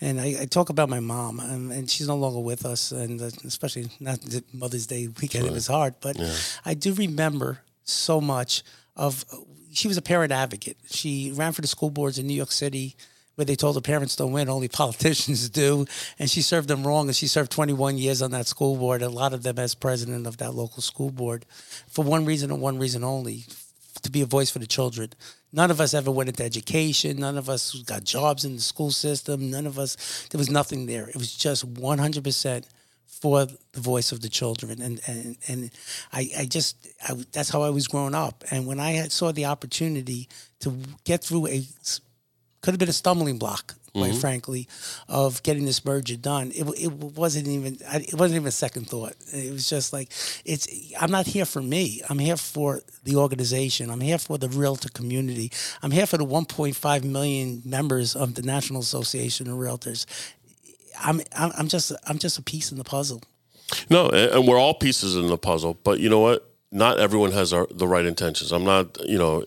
And 0.00 0.18
I, 0.18 0.36
I 0.42 0.44
talk 0.46 0.70
about 0.70 0.88
my 0.88 1.00
mom, 1.00 1.38
and, 1.38 1.70
and 1.70 1.90
she's 1.90 2.08
no 2.08 2.16
longer 2.16 2.40
with 2.40 2.64
us. 2.64 2.92
And 2.92 3.20
uh, 3.20 3.28
especially 3.44 3.90
not 4.00 4.22
the 4.22 4.42
Mother's 4.54 4.86
Day 4.86 5.08
weekend, 5.20 5.46
it 5.46 5.52
was 5.52 5.66
hard. 5.66 5.96
But 6.00 6.18
I 6.64 6.72
do 6.72 6.94
remember 6.94 7.60
so 7.84 8.22
much 8.22 8.62
of, 8.96 9.26
she 9.70 9.86
was 9.86 9.99
a 9.99 10.02
parent 10.02 10.32
advocate. 10.32 10.78
She 10.86 11.32
ran 11.34 11.52
for 11.52 11.60
the 11.60 11.68
school 11.68 11.90
boards 11.90 12.18
in 12.18 12.26
New 12.26 12.34
York 12.34 12.52
City 12.52 12.97
where 13.34 13.44
they 13.44 13.56
told 13.56 13.75
the 13.76 13.82
parents 13.82 14.16
don't 14.16 14.32
win, 14.32 14.49
only 14.49 14.68
politicians 14.82 15.50
do. 15.50 15.84
And 16.18 16.30
she 16.30 16.40
served 16.40 16.68
them 16.68 16.86
wrong, 16.86 17.08
and 17.08 17.16
she 17.16 17.26
served 17.26 17.50
21 17.50 17.99
years 17.99 18.23
on 18.23 18.30
that 18.30 18.47
school 18.47 18.76
board, 18.76 19.02
a 19.02 19.08
lot 19.10 19.34
of 19.34 19.42
them 19.42 19.58
as 19.58 19.75
president 19.75 20.26
of 20.26 20.38
that 20.38 20.54
local 20.54 20.80
school 20.80 21.10
board, 21.10 21.44
for 21.88 22.02
one 22.02 22.25
reason 22.25 22.50
and 22.50 22.62
one 22.62 22.78
reason 22.78 23.04
only 23.04 23.44
to 24.04 24.10
be 24.10 24.23
a 24.23 24.26
voice 24.26 24.50
for 24.50 24.58
the 24.58 24.67
children. 24.67 25.10
None 25.52 25.71
of 25.71 25.80
us 25.80 25.95
ever 25.95 26.10
went 26.10 26.28
into 26.28 26.45
education. 26.45 27.19
None 27.19 27.36
of 27.36 27.49
us 27.49 27.75
got 27.82 28.04
jobs 28.04 28.45
in 28.45 28.56
the 28.56 28.62
school 28.62 28.90
system. 28.90 29.50
None 29.50 29.67
of 29.67 29.78
us, 29.78 30.26
there 30.30 30.38
was 30.38 30.50
nothing 30.50 30.86
there. 30.86 31.08
It 31.08 31.17
was 31.17 31.34
just 31.34 31.73
100% 31.75 32.64
for 33.06 33.47
the 33.47 33.80
voice 33.80 34.12
of 34.12 34.21
the 34.21 34.28
children. 34.28 34.80
And, 34.82 35.00
and, 35.06 35.36
and 35.49 35.71
I, 36.12 36.30
I 36.38 36.45
just, 36.47 36.88
I, 37.08 37.14
that's 37.32 37.50
how 37.50 37.62
I 37.62 37.71
was 37.71 37.88
growing 37.88 38.14
up. 38.14 38.45
And 38.50 38.67
when 38.67 38.80
I 38.80 39.08
saw 39.08 39.32
the 39.32 39.47
opportunity 39.47 40.28
to 40.60 40.76
get 41.04 41.23
through 41.23 41.47
a, 41.49 41.62
could 42.60 42.73
have 42.73 42.78
been 42.78 42.88
a 42.88 42.93
stumbling 42.93 43.38
block, 43.38 43.75
quite 43.95 44.11
mm-hmm. 44.11 44.21
frankly, 44.21 44.69
of 45.09 45.43
getting 45.45 45.65
this 45.65 45.85
merger 45.85 46.17
done. 46.17 46.50
It, 46.54 46.65
it 46.76 46.93
wasn't 46.93 47.47
even 47.47 47.78
it 47.93 48.15
wasn't 48.15 48.37
even 48.37 48.49
a 48.49 48.52
second 48.52 48.89
thought. 48.89 49.15
It 49.33 49.52
was 49.52 49.69
just 49.69 49.93
like 49.93 50.11
it's. 50.45 50.69
I'm 51.00 51.11
not 51.11 51.26
here 51.26 51.45
for 51.45 51.63
me. 51.63 52.02
I'm 52.11 52.19
here 52.19 52.37
for 52.37 52.80
the 53.04 53.17
organization. 53.17 53.91
I'm 53.91 54.00
here 54.00 54.19
for 54.19 54.37
the 54.37 54.49
realtor 54.49 54.89
community. 54.89 55.52
I'm 55.83 55.93
here 55.93 56.07
for 56.07 56.19
the 56.19 56.26
1.5 56.26 57.04
million 57.04 57.63
members 57.65 58.17
of 58.17 58.35
the 58.35 58.43
National 58.43 58.80
Association 58.80 59.49
of 59.49 59.57
Realtors. 59.59 60.07
I'm 61.00 61.21
I'm 61.37 61.69
just 61.69 61.93
I'm 62.07 62.19
just 62.19 62.39
a 62.39 62.43
piece 62.43 62.73
in 62.73 62.78
the 62.78 62.85
puzzle. 62.85 63.23
No, 63.89 64.09
and 64.09 64.33
and 64.33 64.49
we're 64.49 64.59
all 64.59 64.75
pieces 64.75 65.17
in 65.17 65.28
the 65.28 65.39
puzzle, 65.39 65.78
but 65.85 66.00
you 66.00 66.09
know 66.09 66.21
what? 66.21 66.50
Not 66.73 66.99
everyone 66.99 67.30
has 67.30 67.52
our, 67.52 67.69
the 67.71 67.87
right 67.87 68.04
intentions. 68.04 68.50
I'm 68.50 68.65
not, 68.65 68.99
you 69.07 69.17
know, 69.17 69.45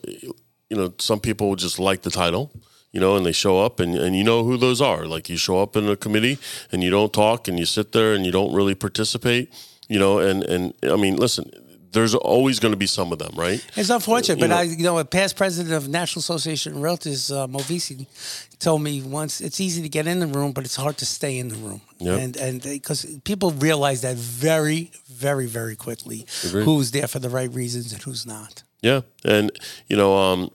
you 0.70 0.76
know, 0.76 0.94
some 0.98 1.20
people 1.20 1.54
just 1.56 1.78
like 1.78 2.00
the 2.00 2.10
title, 2.10 2.50
you 2.92 3.00
know, 3.00 3.16
and 3.16 3.24
they 3.26 3.32
show 3.32 3.60
up, 3.60 3.80
and, 3.80 3.94
and 3.94 4.16
you 4.16 4.24
know 4.24 4.44
who 4.44 4.56
those 4.56 4.80
are. 4.80 5.06
Like 5.06 5.28
you 5.28 5.36
show 5.36 5.60
up 5.62 5.76
in 5.76 5.88
a 5.88 5.96
committee 5.96 6.38
and 6.72 6.82
you 6.82 6.90
don't 6.90 7.12
talk, 7.12 7.48
and 7.48 7.58
you 7.58 7.66
sit 7.66 7.92
there 7.92 8.14
and 8.14 8.24
you 8.24 8.32
don't 8.32 8.52
really 8.54 8.74
participate, 8.74 9.52
you 9.88 9.98
know, 9.98 10.18
and 10.18 10.42
and 10.44 10.74
I 10.82 10.96
mean, 10.96 11.16
listen, 11.16 11.50
there's 11.92 12.14
always 12.14 12.60
going 12.60 12.72
to 12.72 12.78
be 12.78 12.86
some 12.86 13.12
of 13.12 13.18
them, 13.18 13.32
right? 13.34 13.64
It's 13.76 13.90
unfortunate, 13.90 14.40
but 14.40 14.50
know- 14.50 14.56
I, 14.56 14.62
you 14.62 14.84
know, 14.84 14.98
a 14.98 15.04
past 15.04 15.36
president 15.36 15.74
of 15.74 15.88
National 15.88 16.20
Association 16.20 16.74
of 16.76 16.82
Realtors, 16.82 17.34
uh, 17.34 17.46
Moe 17.46 17.60
Veissi, 17.60 18.06
told 18.58 18.82
me 18.82 19.02
once 19.02 19.40
it's 19.40 19.60
easy 19.60 19.82
to 19.82 19.88
get 19.88 20.06
in 20.06 20.18
the 20.20 20.26
room, 20.26 20.52
but 20.52 20.64
it's 20.64 20.76
hard 20.76 20.96
to 20.98 21.06
stay 21.06 21.38
in 21.38 21.48
the 21.48 21.56
room. 21.56 21.80
Yep. 21.98 22.20
And 22.20 22.36
and 22.36 22.62
because 22.62 23.06
people 23.24 23.52
realize 23.52 24.02
that 24.02 24.16
very, 24.16 24.90
very, 25.08 25.46
very 25.46 25.76
quickly, 25.76 26.26
Agreed. 26.46 26.64
who's 26.64 26.90
there 26.90 27.06
for 27.06 27.18
the 27.18 27.30
right 27.30 27.52
reasons 27.52 27.92
and 27.92 28.02
who's 28.02 28.26
not. 28.26 28.62
Yeah, 28.80 29.00
and 29.24 29.50
you 29.88 29.96
know, 29.96 30.16
um, 30.16 30.50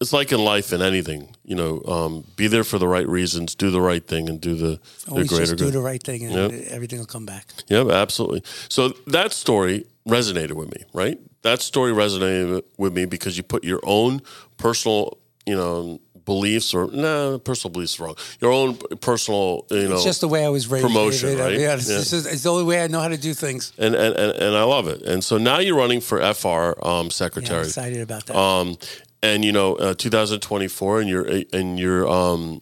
it's 0.00 0.12
like 0.12 0.30
in 0.32 0.38
life 0.44 0.72
and 0.72 0.82
anything. 0.82 1.34
You 1.44 1.56
know, 1.56 1.82
um, 1.86 2.24
be 2.36 2.46
there 2.46 2.64
for 2.64 2.78
the 2.78 2.86
right 2.88 3.08
reasons, 3.08 3.54
do 3.54 3.70
the 3.70 3.80
right 3.80 4.06
thing, 4.06 4.28
and 4.28 4.40
do 4.40 4.54
the, 4.54 4.78
the 5.06 5.24
greater 5.24 5.36
just 5.46 5.56
do 5.56 5.64
good. 5.66 5.74
the 5.74 5.80
right 5.80 6.02
thing, 6.02 6.24
and 6.24 6.34
Yep. 6.52 6.66
everything 6.70 6.98
will 6.98 7.06
come 7.06 7.26
back. 7.26 7.46
Yeah, 7.68 7.86
absolutely. 7.88 8.42
So 8.68 8.90
that 9.06 9.32
story 9.32 9.84
resonated 10.08 10.52
with 10.52 10.70
me, 10.74 10.84
right? 10.92 11.18
That 11.42 11.60
story 11.62 11.92
resonated 11.92 12.62
with 12.76 12.92
me 12.94 13.06
because 13.06 13.36
you 13.36 13.42
put 13.42 13.64
your 13.64 13.80
own 13.82 14.20
personal, 14.56 15.18
you 15.46 15.56
know, 15.56 16.00
beliefs 16.24 16.74
or 16.74 16.88
nah, 16.92 17.38
personal 17.38 17.72
beliefs 17.72 17.98
wrong. 17.98 18.14
Your 18.40 18.52
own 18.52 18.76
personal, 19.00 19.64
you 19.70 19.88
know, 19.88 19.94
It's 19.94 20.04
just 20.04 20.20
the 20.20 20.28
way 20.28 20.44
I 20.44 20.50
was 20.50 20.68
raised. 20.68 20.86
promotion, 20.86 21.38
right? 21.38 21.58
Yeah, 21.58 21.74
it's, 21.76 21.88
Yeah. 21.88 21.98
it's 22.32 22.42
the 22.42 22.50
only 22.50 22.64
way 22.64 22.82
I 22.84 22.86
know 22.88 23.00
how 23.00 23.08
to 23.08 23.16
do 23.16 23.32
things. 23.32 23.72
and, 23.78 23.94
and 23.94 24.14
and 24.14 24.32
and 24.36 24.54
I 24.56 24.62
love 24.64 24.88
it. 24.88 25.00
And 25.02 25.24
so 25.24 25.38
now 25.38 25.58
you're 25.58 25.76
running 25.76 26.02
for 26.02 26.18
FR 26.20 26.46
um, 26.48 26.74
Yeah, 26.84 27.00
I'm 27.00 27.10
secretary. 27.10 27.64
excited 27.64 28.00
about 28.02 28.26
that. 28.26 28.36
um, 28.36 28.76
and 29.22 29.44
you 29.44 29.52
know, 29.52 29.74
uh, 29.76 29.94
2024, 29.94 31.00
and 31.00 31.08
you're 31.08 31.26
and 31.52 31.78
you're 31.78 32.08
um, 32.08 32.60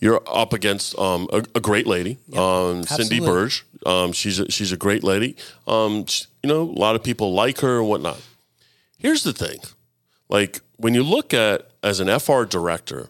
you're 0.00 0.22
up 0.26 0.52
against 0.52 0.98
um, 0.98 1.28
a, 1.32 1.44
a 1.54 1.60
great 1.60 1.86
lady, 1.86 2.18
um, 2.36 2.84
Cindy. 2.84 3.20
Burge. 3.20 3.64
Um, 3.86 4.12
she's 4.12 4.38
a, 4.38 4.50
she's 4.50 4.72
a 4.72 4.76
great 4.76 5.02
lady. 5.04 5.36
Um, 5.66 6.06
sh- 6.06 6.24
you 6.42 6.48
know, 6.48 6.62
a 6.62 6.78
lot 6.78 6.96
of 6.96 7.02
people 7.02 7.32
like 7.32 7.60
her 7.60 7.78
and 7.78 7.88
whatnot. 7.88 8.20
Here's 8.98 9.22
the 9.22 9.32
thing, 9.32 9.58
like 10.28 10.60
when 10.76 10.94
you 10.94 11.02
look 11.02 11.32
at 11.32 11.70
as 11.82 12.00
an 12.00 12.18
FR 12.18 12.44
director, 12.44 13.08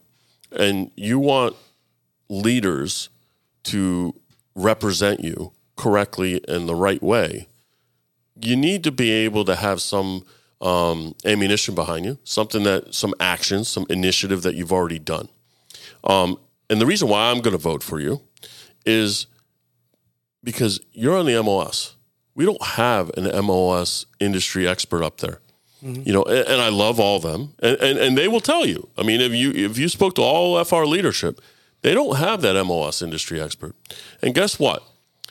and 0.52 0.90
you 0.96 1.18
want 1.18 1.56
leaders 2.28 3.08
to 3.64 4.14
represent 4.54 5.20
you 5.20 5.52
correctly 5.76 6.36
in 6.48 6.66
the 6.66 6.74
right 6.74 7.02
way, 7.02 7.48
you 8.40 8.56
need 8.56 8.84
to 8.84 8.92
be 8.92 9.10
able 9.10 9.44
to 9.44 9.56
have 9.56 9.80
some 9.80 10.24
um, 10.60 11.14
ammunition 11.24 11.74
behind 11.74 12.04
you, 12.04 12.18
something 12.24 12.62
that, 12.64 12.94
some 12.94 13.14
actions, 13.20 13.68
some 13.68 13.86
initiative 13.88 14.42
that 14.42 14.54
you've 14.54 14.72
already 14.72 14.98
done. 14.98 15.28
Um, 16.04 16.38
and 16.68 16.80
the 16.80 16.86
reason 16.86 17.08
why 17.08 17.30
I'm 17.30 17.40
going 17.40 17.52
to 17.52 17.58
vote 17.58 17.82
for 17.82 18.00
you 18.00 18.20
is 18.86 19.26
because 20.42 20.80
you're 20.92 21.16
on 21.16 21.26
the 21.26 21.32
MLS. 21.32 21.94
We 22.34 22.44
don't 22.44 22.62
have 22.62 23.10
an 23.16 23.24
MLS 23.24 24.06
industry 24.18 24.66
expert 24.66 25.02
up 25.02 25.18
there. 25.18 25.40
You 25.82 26.12
know, 26.12 26.24
and, 26.24 26.46
and 26.46 26.60
I 26.60 26.68
love 26.68 27.00
all 27.00 27.16
of 27.16 27.22
them, 27.22 27.54
and, 27.62 27.74
and 27.80 27.98
and 27.98 28.18
they 28.18 28.28
will 28.28 28.40
tell 28.40 28.66
you. 28.66 28.90
I 28.98 29.02
mean, 29.02 29.22
if 29.22 29.32
you 29.32 29.50
if 29.50 29.78
you 29.78 29.88
spoke 29.88 30.14
to 30.16 30.22
all 30.22 30.62
FR 30.62 30.84
leadership, 30.84 31.40
they 31.80 31.94
don't 31.94 32.16
have 32.16 32.42
that 32.42 32.54
MLS 32.56 33.02
industry 33.02 33.40
expert. 33.40 33.74
And 34.20 34.34
guess 34.34 34.58
what? 34.58 34.82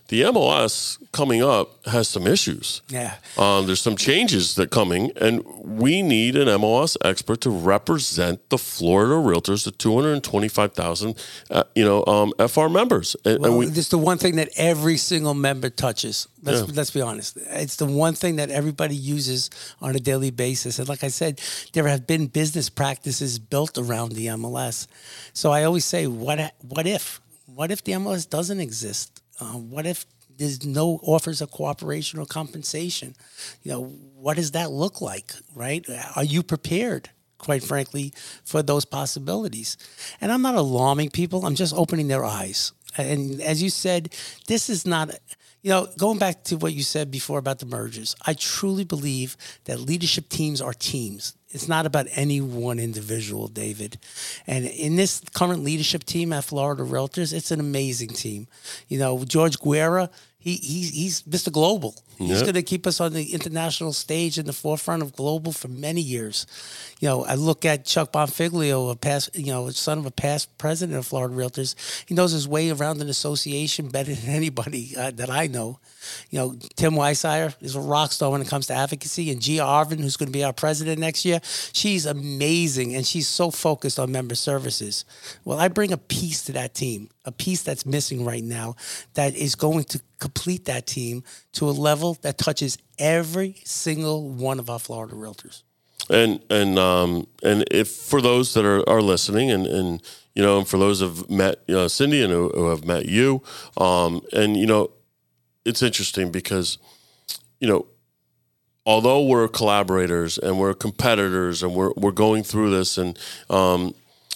The 0.09 0.23
MLS 0.23 0.97
coming 1.11 1.43
up 1.43 1.85
has 1.85 2.07
some 2.07 2.25
issues. 2.25 2.81
Yeah. 2.89 3.15
Um, 3.37 3.67
there's 3.67 3.79
some 3.79 3.95
changes 3.95 4.55
that 4.55 4.71
coming, 4.71 5.11
and 5.21 5.43
we 5.63 6.01
need 6.01 6.35
an 6.35 6.47
MLS 6.47 6.97
expert 7.05 7.41
to 7.41 7.51
represent 7.51 8.49
the 8.49 8.57
Florida 8.57 9.13
Realtors, 9.13 9.65
the 9.65 9.71
225,000, 9.71 11.15
uh, 11.51 11.63
you 11.75 11.85
know, 11.85 12.03
um, 12.07 12.33
FR 12.47 12.69
members. 12.69 13.15
And, 13.23 13.39
Well, 13.39 13.51
and 13.51 13.59
we, 13.59 13.67
it's 13.67 13.89
the 13.89 13.99
one 13.99 14.17
thing 14.17 14.35
that 14.37 14.49
every 14.57 14.97
single 14.97 15.35
member 15.35 15.69
touches. 15.69 16.27
Let's 16.41 16.75
let's 16.75 16.91
be 16.91 17.01
honest. 17.01 17.37
It's 17.37 17.75
the 17.75 17.85
one 17.85 18.15
thing 18.15 18.37
that 18.37 18.49
everybody 18.49 18.95
uses 18.95 19.51
on 19.79 19.95
a 19.95 19.99
daily 19.99 20.31
basis. 20.31 20.79
And 20.79 20.89
like 20.89 21.03
I 21.03 21.09
said, 21.09 21.39
there 21.73 21.87
have 21.87 22.07
been 22.07 22.27
business 22.27 22.69
practices 22.69 23.37
built 23.37 23.77
around 23.77 24.13
the 24.13 24.27
MLS. 24.27 24.87
So 25.33 25.51
I 25.51 25.65
always 25.65 25.85
say, 25.85 26.07
what 26.07 26.55
what 26.61 26.87
if? 26.87 27.21
What 27.45 27.69
if 27.69 27.83
the 27.83 27.91
MLS 27.93 28.27
doesn't 28.27 28.59
exist? 28.59 29.18
Uh, 29.39 29.53
what 29.53 29.85
if 29.85 30.05
there's 30.37 30.65
no 30.65 30.99
offers 31.03 31.41
of 31.41 31.51
cooperation 31.51 32.19
or 32.19 32.25
compensation? 32.25 33.15
You 33.63 33.71
know, 33.71 33.83
what 33.83 34.37
does 34.37 34.51
that 34.51 34.71
look 34.71 35.01
like? 35.01 35.33
Right? 35.55 35.85
Are 36.15 36.23
you 36.23 36.43
prepared? 36.43 37.09
quite 37.39 37.63
frankly, 37.63 38.13
for 38.43 38.61
those 38.61 38.85
possibilities. 38.85 39.77
And 40.21 40.31
I'm 40.31 40.43
not 40.43 40.55
alarming 40.55 41.09
people, 41.09 41.45
I'm 41.45 41.55
just 41.55 41.73
opening 41.73 42.07
their 42.07 42.23
eyes. 42.23 42.73
And 42.97 43.41
as 43.41 43.63
you 43.63 43.69
said, 43.69 44.13
this 44.47 44.69
is 44.69 44.85
not, 44.85 45.09
you 45.61 45.69
know, 45.69 45.87
going 45.97 46.19
back 46.19 46.43
to 46.45 46.57
what 46.57 46.73
you 46.73 46.83
said 46.83 47.09
before 47.09 47.39
about 47.39 47.59
the 47.59 47.65
mergers, 47.65 48.15
I 48.25 48.33
truly 48.33 48.83
believe 48.83 49.37
that 49.65 49.79
leadership 49.79 50.29
teams 50.29 50.61
are 50.61 50.73
teams. 50.73 51.35
It's 51.51 51.67
not 51.67 51.85
about 51.85 52.07
any 52.11 52.41
one 52.41 52.77
individual, 52.77 53.47
David. 53.47 53.97
And 54.45 54.65
in 54.65 54.95
this 54.95 55.21
current 55.33 55.63
leadership 55.63 56.03
team 56.03 56.31
at 56.31 56.43
Florida 56.43 56.83
Realtors, 56.83 57.33
it's 57.33 57.49
an 57.49 57.59
amazing 57.59 58.09
team. 58.09 58.47
You 58.87 58.99
know, 58.99 59.23
George 59.25 59.59
Guerra, 59.59 60.11
he, 60.37 60.55
he's, 60.55 60.91
he's 60.91 61.23
Mr. 61.23 61.51
Global. 61.51 61.95
He's 62.19 62.29
Yep. 62.31 62.41
going 62.41 62.53
to 62.55 62.63
keep 62.63 62.85
us 62.85 62.99
on 62.99 63.13
the 63.13 63.31
international 63.33 63.93
stage 63.93 64.37
in 64.37 64.45
the 64.45 64.51
forefront 64.51 65.01
of 65.01 65.15
global 65.15 65.53
for 65.53 65.69
many 65.69 66.01
years. 66.01 66.45
You 66.99 67.07
know, 67.07 67.23
I 67.23 67.35
look 67.35 67.63
at 67.63 67.85
Chuck 67.85 68.11
Bonfiglio, 68.11 68.91
a 68.91 68.95
past, 68.97 69.29
you 69.33 69.53
know, 69.53 69.69
son 69.69 69.97
of 69.99 70.05
a 70.05 70.11
past 70.11 70.57
president 70.57 70.99
of 70.99 71.07
Florida 71.07 71.33
Realtors. 71.33 71.75
He 72.07 72.13
knows 72.13 72.33
his 72.33 72.45
way 72.45 72.71
around 72.71 73.01
an 73.01 73.07
association 73.07 73.87
better 73.87 74.13
than 74.13 74.29
anybody 74.35 74.95
uh, 74.97 75.11
that 75.11 75.29
I 75.29 75.47
know. 75.47 75.79
You 76.29 76.39
know, 76.39 76.55
Tim 76.75 76.93
Weisheyer 76.93 77.55
is 77.61 77.75
a 77.75 77.79
rock 77.79 78.11
star 78.11 78.31
when 78.31 78.41
it 78.41 78.49
comes 78.49 78.67
to 78.67 78.73
advocacy, 78.73 79.31
and 79.31 79.41
Gia 79.41 79.61
Arvin, 79.61 80.01
who's 80.01 80.17
going 80.17 80.27
to 80.27 80.33
be 80.33 80.43
our 80.43 80.51
president 80.53 80.99
next 80.99 81.23
year, 81.23 81.39
she's 81.71 82.05
amazing, 82.05 82.95
and 82.95 83.07
she's 83.07 83.29
so 83.29 83.49
focused 83.49 83.97
on 83.97 84.11
member 84.11 84.35
services. 84.35 85.05
Well, 85.45 85.57
I 85.57 85.69
bring 85.69 85.93
a 85.93 85.97
piece 85.97 86.43
to 86.45 86.51
that 86.53 86.73
team, 86.73 87.09
a 87.23 87.31
piece 87.31 87.63
that's 87.63 87.85
missing 87.85 88.25
right 88.25 88.43
now, 88.43 88.75
that 89.13 89.35
is 89.35 89.55
going 89.55 89.85
to 89.85 90.01
complete 90.19 90.65
that 90.65 90.85
team 90.85 91.23
to 91.53 91.69
a 91.69 91.71
level 91.71 92.08
that 92.15 92.37
touches 92.37 92.77
every 92.97 93.55
single 93.65 94.29
one 94.29 94.59
of 94.59 94.69
our 94.69 94.79
Florida 94.79 95.15
realtors. 95.15 95.63
and 96.09 96.43
and 96.49 96.79
um 96.79 97.27
and 97.43 97.65
if 97.71 97.87
for 97.89 98.21
those 98.21 98.53
that 98.53 98.65
are, 98.65 98.87
are 98.89 99.01
listening 99.01 99.51
and 99.51 99.67
and 99.67 100.01
you 100.33 100.41
know 100.41 100.57
and 100.57 100.67
for 100.67 100.77
those 100.79 101.01
who've 101.01 101.29
met 101.29 101.59
uh, 101.69 101.87
Cindy 101.87 102.23
and 102.23 102.31
who, 102.33 102.49
who 102.49 102.69
have 102.69 102.83
met 102.85 103.05
you 103.05 103.41
um 103.77 104.21
and 104.33 104.57
you 104.57 104.65
know 104.65 104.89
it's 105.65 105.83
interesting 105.83 106.31
because 106.31 106.77
you 107.59 107.67
know 107.67 107.85
although 108.85 109.23
we're 109.23 109.47
collaborators 109.47 110.37
and 110.37 110.57
we're 110.59 110.73
competitors 110.73 111.61
and 111.61 111.75
we're 111.75 111.91
we're 111.95 112.11
going 112.11 112.43
through 112.43 112.71
this 112.71 112.97
and 112.97 113.19
um 113.49 113.93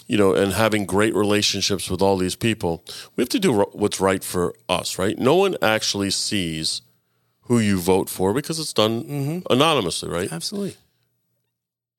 you 0.08 0.18
know 0.18 0.34
and 0.36 0.54
having 0.54 0.86
great 0.86 1.16
relationships 1.16 1.90
with 1.90 2.02
all 2.02 2.18
these 2.18 2.36
people 2.36 2.84
we 3.16 3.22
have 3.22 3.30
to 3.30 3.40
do 3.40 3.62
what's 3.74 4.00
right 4.00 4.24
for 4.24 4.54
us 4.70 5.00
right 5.00 5.18
no 5.18 5.36
one 5.36 5.56
actually 5.64 6.12
sees 6.12 6.83
who 7.44 7.60
you 7.60 7.80
vote 7.80 8.10
for 8.10 8.34
because 8.34 8.60
it's 8.60 8.74
done 8.74 9.04
mm-hmm. 9.04 9.54
anonymously 9.54 10.10
right 10.10 10.32
Absolutely. 10.32 10.76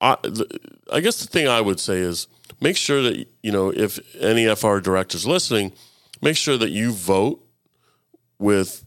I, 0.01 0.17
the- 0.23 0.59
I 0.91 0.99
guess 0.99 1.21
the 1.21 1.27
thing 1.27 1.47
I 1.47 1.61
would 1.61 1.79
say 1.79 1.97
is 1.97 2.27
make 2.61 2.77
sure 2.77 3.01
that 3.01 3.27
you 3.41 3.51
know 3.51 3.71
if 3.71 3.99
any 4.15 4.53
FR 4.53 4.79
directors 4.79 5.25
listening, 5.25 5.71
make 6.21 6.37
sure 6.37 6.57
that 6.57 6.69
you 6.69 6.91
vote 6.91 7.41
with 8.37 8.85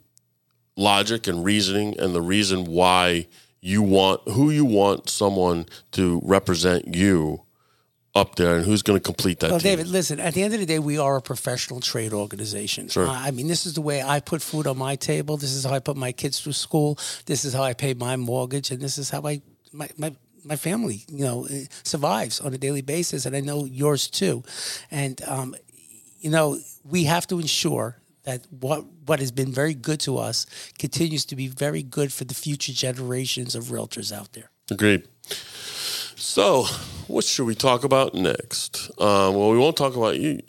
logic 0.77 1.27
and 1.27 1.45
reasoning 1.45 1.99
and 1.99 2.15
the 2.15 2.23
reason 2.23 2.65
why 2.65 3.27
you 3.61 3.83
want 3.83 4.21
who 4.29 4.51
you 4.51 4.65
want 4.65 5.09
someone 5.09 5.67
to 5.93 6.21
represent 6.25 6.95
you 6.95 7.43
up 8.19 8.35
there 8.37 8.57
and 8.57 8.65
who's 8.65 8.83
going 8.83 8.99
to 8.99 9.03
complete 9.03 9.41
that 9.41 9.51
Well, 9.51 9.61
team. 9.61 9.77
David, 9.77 9.87
listen, 9.89 10.21
at 10.21 10.35
the 10.35 10.43
end 10.43 10.55
of 10.55 10.61
the 10.61 10.67
day, 10.67 10.79
we 10.79 10.99
are 10.99 11.17
a 11.17 11.23
professional 11.23 11.81
trade 11.81 12.13
organization. 12.13 12.89
Sure. 12.89 13.07
Uh, 13.07 13.13
I 13.13 13.31
mean, 13.31 13.49
this 13.49 13.65
is 13.67 13.75
the 13.75 13.81
way 13.81 14.03
I 14.03 14.21
put 14.21 14.43
food 14.43 14.67
on 14.67 14.77
my 14.77 14.97
table. 14.97 15.37
This 15.37 15.53
is 15.53 15.65
how 15.65 15.73
I 15.73 15.79
put 15.79 15.97
my 15.97 16.13
kids 16.13 16.41
through 16.41 16.53
school. 16.53 16.99
This 17.27 17.45
is 17.45 17.53
how 17.55 17.63
I 17.63 17.75
pay 17.75 17.95
my 17.95 18.17
mortgage. 18.17 18.71
And 18.71 18.81
this 18.81 18.99
is 18.99 19.11
how 19.11 19.23
I, 19.27 19.41
my, 19.73 19.89
my, 19.97 20.15
my 20.45 20.57
family, 20.57 21.05
you 21.09 21.25
know, 21.25 21.47
uh, 21.47 21.65
survives 21.83 22.41
on 22.41 22.53
a 22.55 22.59
daily 22.59 22.83
basis. 22.83 23.27
And 23.27 23.35
I 23.37 23.41
know 23.41 23.65
yours 23.65 24.09
too. 24.09 24.43
And, 24.91 25.23
um, 25.27 25.55
you 26.21 26.31
know, 26.31 26.59
we 26.85 27.05
have 27.05 27.27
to 27.29 27.39
ensure 27.39 27.97
that 28.25 28.47
what 28.51 28.85
what 29.07 29.21
has 29.21 29.33
been 29.33 29.53
very 29.53 29.75
good 29.75 30.01
to 30.01 30.19
us 30.19 30.47
continues 30.79 31.25
to 31.25 31.35
be 31.35 31.49
very 31.49 31.83
good 31.83 32.13
for 32.13 32.25
the 32.25 32.35
future 32.35 32.73
generations 32.73 33.55
of 33.55 33.65
realtors 33.65 34.13
out 34.13 34.33
there. 34.33 34.51
Agreed. 34.71 35.09
So, 36.19 36.65
what 37.07 37.25
should 37.25 37.47
we 37.47 37.55
talk 37.55 37.85
about 37.85 38.13
next? 38.13 38.91
Um, 39.01 39.37
well, 39.37 39.51
we 39.51 39.59
won't 39.59 39.77
talk 39.77 39.95
about 39.95 40.19
you. 40.19 40.41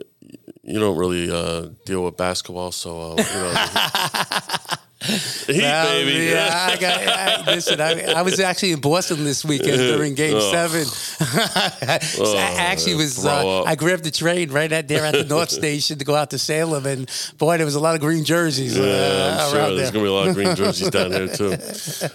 You 0.63 0.79
don't 0.79 0.97
really 0.97 1.29
uh, 1.31 1.69
deal 1.85 2.03
with 2.03 2.17
basketball, 2.17 2.71
so 2.71 3.13
uh, 3.13 3.15
you 3.17 3.23
know. 3.23 4.75
Heat, 5.01 5.61
baby. 5.61 6.25
Yeah, 6.25 6.67
I 6.69 6.77
got, 6.77 7.07
I, 7.07 7.53
listen, 7.55 7.79
I, 7.79 8.11
I 8.11 8.21
was 8.21 8.39
actually 8.39 8.73
in 8.73 8.81
Boston 8.81 9.23
this 9.23 9.45
weekend 9.45 9.77
during 9.77 10.13
Game 10.13 10.41
Seven. 10.41 10.83
So 10.85 11.25
I 12.37 12.55
actually 12.57 12.95
was. 12.95 13.25
Uh. 13.25 13.63
I 13.63 13.75
grabbed 13.75 14.03
the 14.03 14.11
train 14.11 14.51
right 14.51 14.71
at 14.71 14.87
there 14.87 15.05
at 15.05 15.13
the 15.13 15.23
North 15.23 15.51
Station 15.51 15.99
to 15.99 16.05
go 16.05 16.15
out 16.15 16.31
to 16.31 16.39
Salem, 16.39 16.85
and 16.85 17.09
boy, 17.37 17.57
there 17.57 17.65
was 17.65 17.75
a 17.75 17.79
lot 17.79 17.95
of 17.95 18.01
green 18.01 18.25
jerseys 18.25 18.77
uh, 18.77 18.81
Yeah, 18.81 19.45
I'm 19.45 19.51
sure 19.51 19.75
there's 19.75 19.91
there. 19.91 19.91
going 19.91 19.93
to 19.93 19.99
be 20.01 20.07
a 20.07 20.13
lot 20.13 20.27
of 20.27 20.35
green 20.35 20.55
jerseys 20.55 20.89
down 20.89 21.11
there 21.11 21.27
too. 21.27 21.53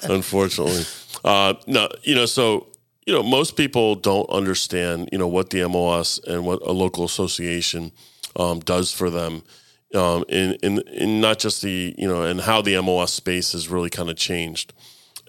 Unfortunately, 0.12 0.84
uh, 1.24 1.54
no, 1.66 1.88
you 2.02 2.14
know, 2.14 2.26
so 2.26 2.66
you 3.06 3.12
know, 3.12 3.22
most 3.22 3.56
people 3.56 3.94
don't 3.94 4.28
understand, 4.30 5.08
you 5.12 5.18
know, 5.18 5.28
what 5.28 5.50
the 5.50 5.60
MLS 5.60 6.22
and 6.24 6.46
what 6.46 6.62
a 6.62 6.72
local 6.72 7.04
association 7.04 7.92
um, 8.36 8.60
does 8.60 8.92
for 8.92 9.10
them. 9.10 9.42
Um, 9.94 10.24
in, 10.28 10.54
in 10.62 10.78
in 10.88 11.20
not 11.20 11.38
just 11.38 11.62
the 11.62 11.94
you 11.96 12.08
know 12.08 12.22
and 12.22 12.40
how 12.40 12.60
the 12.60 12.74
MLS 12.74 13.10
space 13.10 13.52
has 13.52 13.68
really 13.68 13.90
kind 13.90 14.10
of 14.10 14.16
changed, 14.16 14.72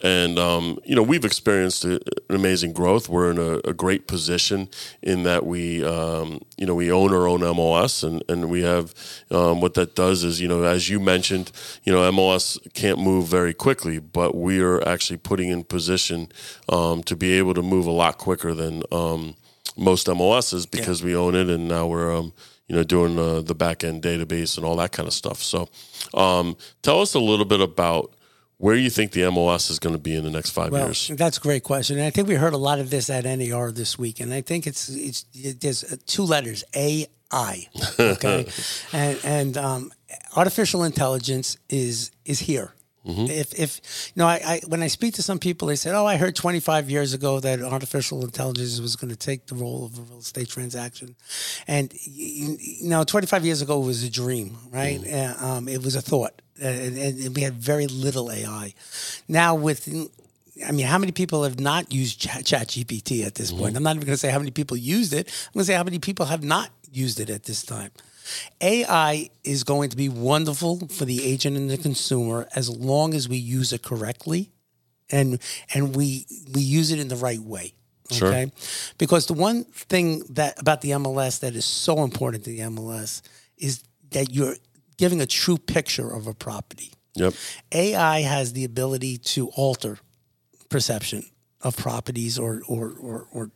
and 0.05 0.37
um, 0.37 0.77
you 0.85 0.95
know 0.95 1.01
we've 1.01 1.25
experienced 1.25 1.83
an 1.83 1.99
amazing 2.29 2.73
growth. 2.73 3.09
We're 3.09 3.31
in 3.31 3.39
a, 3.39 3.67
a 3.67 3.73
great 3.73 4.07
position 4.07 4.69
in 5.01 5.23
that 5.23 5.47
we 5.47 5.83
um, 5.83 6.41
you 6.57 6.67
know 6.67 6.75
we 6.75 6.91
own 6.91 7.11
our 7.11 7.27
own 7.27 7.39
MLS 7.39 8.03
and 8.03 8.23
and 8.29 8.51
we 8.51 8.61
have 8.61 8.93
um, 9.31 9.61
what 9.61 9.73
that 9.73 9.95
does 9.95 10.23
is 10.23 10.39
you 10.39 10.47
know 10.47 10.63
as 10.63 10.89
you 10.89 10.99
mentioned, 10.99 11.51
you 11.83 11.91
know 11.91 12.09
MLS 12.11 12.59
can't 12.73 12.99
move 12.99 13.25
very 13.25 13.53
quickly, 13.53 13.97
but 13.97 14.35
we 14.35 14.61
are 14.61 14.87
actually 14.87 15.17
putting 15.17 15.49
in 15.49 15.63
position 15.63 16.29
um, 16.69 17.01
to 17.03 17.15
be 17.15 17.33
able 17.33 17.55
to 17.55 17.63
move 17.63 17.87
a 17.87 17.91
lot 17.91 18.19
quicker 18.19 18.53
than 18.53 18.83
um, 18.91 19.35
most 19.75 20.05
MLSs 20.05 20.69
because 20.69 21.01
we 21.01 21.15
own 21.15 21.33
it, 21.33 21.49
and 21.49 21.67
now 21.67 21.87
we're 21.87 22.15
um, 22.15 22.31
you 22.67 22.75
know 22.75 22.83
doing 22.83 23.17
uh, 23.17 23.41
the 23.41 23.55
back 23.55 23.83
end 23.83 24.03
database 24.03 24.55
and 24.55 24.67
all 24.67 24.75
that 24.75 24.91
kind 24.91 25.07
of 25.07 25.13
stuff. 25.13 25.41
So, 25.41 25.67
um, 26.13 26.57
tell 26.83 27.01
us 27.01 27.15
a 27.15 27.19
little 27.19 27.45
bit 27.45 27.59
about 27.59 28.14
where 28.57 28.75
do 28.75 28.81
you 28.81 28.89
think 28.89 29.11
the 29.11 29.21
MLS 29.21 29.69
is 29.69 29.79
going 29.79 29.95
to 29.95 30.01
be 30.01 30.15
in 30.15 30.23
the 30.23 30.31
next 30.31 30.51
five 30.51 30.71
Well, 30.71 30.85
years. 30.87 31.11
that's 31.15 31.37
a 31.37 31.41
great 31.41 31.63
question. 31.63 31.97
And 31.97 32.05
I 32.05 32.09
think 32.09 32.27
we 32.27 32.35
heard 32.35 32.53
a 32.53 32.57
lot 32.57 32.79
of 32.79 32.89
this 32.89 33.09
at 33.09 33.25
NAR 33.25 33.71
this 33.71 33.97
week, 33.99 34.19
and 34.19 34.33
I 34.33 34.41
think 34.41 34.65
it's 34.67 34.89
it's 34.89 35.25
there's 35.59 35.83
uh, 35.83 35.95
two 36.05 36.23
letters 36.23 36.63
AI, 36.75 37.67
okay, 37.99 38.45
and 38.93 39.19
and 39.23 39.57
um, 39.57 39.91
artificial 40.35 40.83
intelligence 40.83 41.57
is 41.69 42.11
is 42.25 42.39
here. 42.39 42.71
If 43.07 43.53
if 43.59 43.81
you 44.15 44.19
know, 44.21 44.25
I, 44.27 44.41
I 44.43 44.61
when 44.67 44.81
I 44.81 44.87
speak 44.87 45.13
to 45.15 45.21
some 45.21 45.37
people, 45.37 45.67
they 45.67 45.75
said, 45.75 45.93
"Oh, 45.93 46.07
I 46.07 46.17
heard 46.17 46.35
25 46.35 46.89
years 46.89 47.13
ago 47.13 47.39
that 47.39 47.61
artificial 47.61 48.23
intelligence 48.25 48.79
was 48.81 48.95
going 48.95 49.11
to 49.11 49.15
take 49.15 49.45
the 49.45 49.53
role 49.53 49.85
of 49.85 49.99
a 49.99 50.01
real 50.01 50.17
estate 50.21 50.49
transaction," 50.49 51.15
and 51.67 51.93
you, 52.03 52.57
you 52.59 52.89
know, 52.89 53.03
25 53.03 53.45
years 53.45 53.61
ago 53.61 53.79
was 53.79 54.03
a 54.03 54.09
dream, 54.09 54.57
right? 54.71 54.99
Uh, 55.05 55.35
um, 55.39 55.67
it 55.67 55.83
was 55.83 55.93
a 55.93 56.01
thought, 56.01 56.41
and, 56.61 56.97
and, 56.97 57.19
and 57.19 57.35
we 57.35 57.41
had 57.41 57.53
very 57.53 57.87
little 57.87 58.31
AI. 58.31 58.73
Now 59.27 59.55
with 59.55 59.87
I 60.65 60.71
mean, 60.71 60.85
how 60.85 60.97
many 60.97 61.11
people 61.11 61.43
have 61.43 61.59
not 61.59 61.91
used 61.91 62.19
Chat, 62.19 62.45
Chat 62.45 62.69
GPT 62.69 63.25
at 63.25 63.35
this 63.35 63.51
mm-hmm. 63.51 63.59
point? 63.59 63.75
I'm 63.75 63.83
not 63.83 63.95
even 63.95 64.05
going 64.05 64.13
to 64.13 64.17
say 64.17 64.31
how 64.31 64.39
many 64.39 64.51
people 64.51 64.77
used 64.77 65.13
it. 65.13 65.27
I'm 65.47 65.53
going 65.53 65.63
to 65.63 65.65
say 65.65 65.73
how 65.73 65.83
many 65.83 65.99
people 65.99 66.27
have 66.27 66.43
not 66.43 66.69
used 66.91 67.19
it 67.19 67.29
at 67.29 67.43
this 67.43 67.63
time. 67.63 67.91
AI 68.61 69.29
is 69.43 69.63
going 69.63 69.89
to 69.89 69.97
be 69.97 70.09
wonderful 70.09 70.87
for 70.87 71.05
the 71.05 71.23
agent 71.23 71.57
and 71.57 71.69
the 71.69 71.77
consumer 71.77 72.47
as 72.55 72.69
long 72.69 73.13
as 73.13 73.27
we 73.27 73.37
use 73.37 73.73
it 73.73 73.83
correctly 73.83 74.49
and 75.11 75.39
and 75.73 75.95
we 75.95 76.25
we 76.53 76.61
use 76.61 76.91
it 76.91 76.99
in 76.99 77.07
the 77.07 77.15
right 77.15 77.39
way. 77.39 77.73
Sure. 78.11 78.45
Because 78.97 79.25
the 79.25 79.33
one 79.33 79.63
thing 79.63 80.23
that 80.31 80.59
about 80.59 80.81
the 80.81 80.91
MLS 80.91 81.39
that 81.39 81.55
is 81.55 81.65
so 81.65 82.03
important 82.03 82.43
to 82.43 82.51
the 82.51 82.59
MLS 82.59 83.21
is 83.57 83.83
that 84.11 84.31
you're 84.31 84.55
giving 84.97 85.21
a 85.21 85.25
true 85.25 85.57
picture 85.57 86.09
of 86.09 86.27
a 86.27 86.33
property. 86.33 86.93
Yep. 87.15 87.33
AI 87.71 88.21
has 88.21 88.53
the 88.53 88.65
ability 88.65 89.17
to 89.17 89.49
alter 89.49 89.99
perception 90.69 91.23
of 91.61 91.77
properties 91.77 92.37
or 92.37 92.61
or 92.67 92.93
or, 92.99 93.27
or 93.31 93.51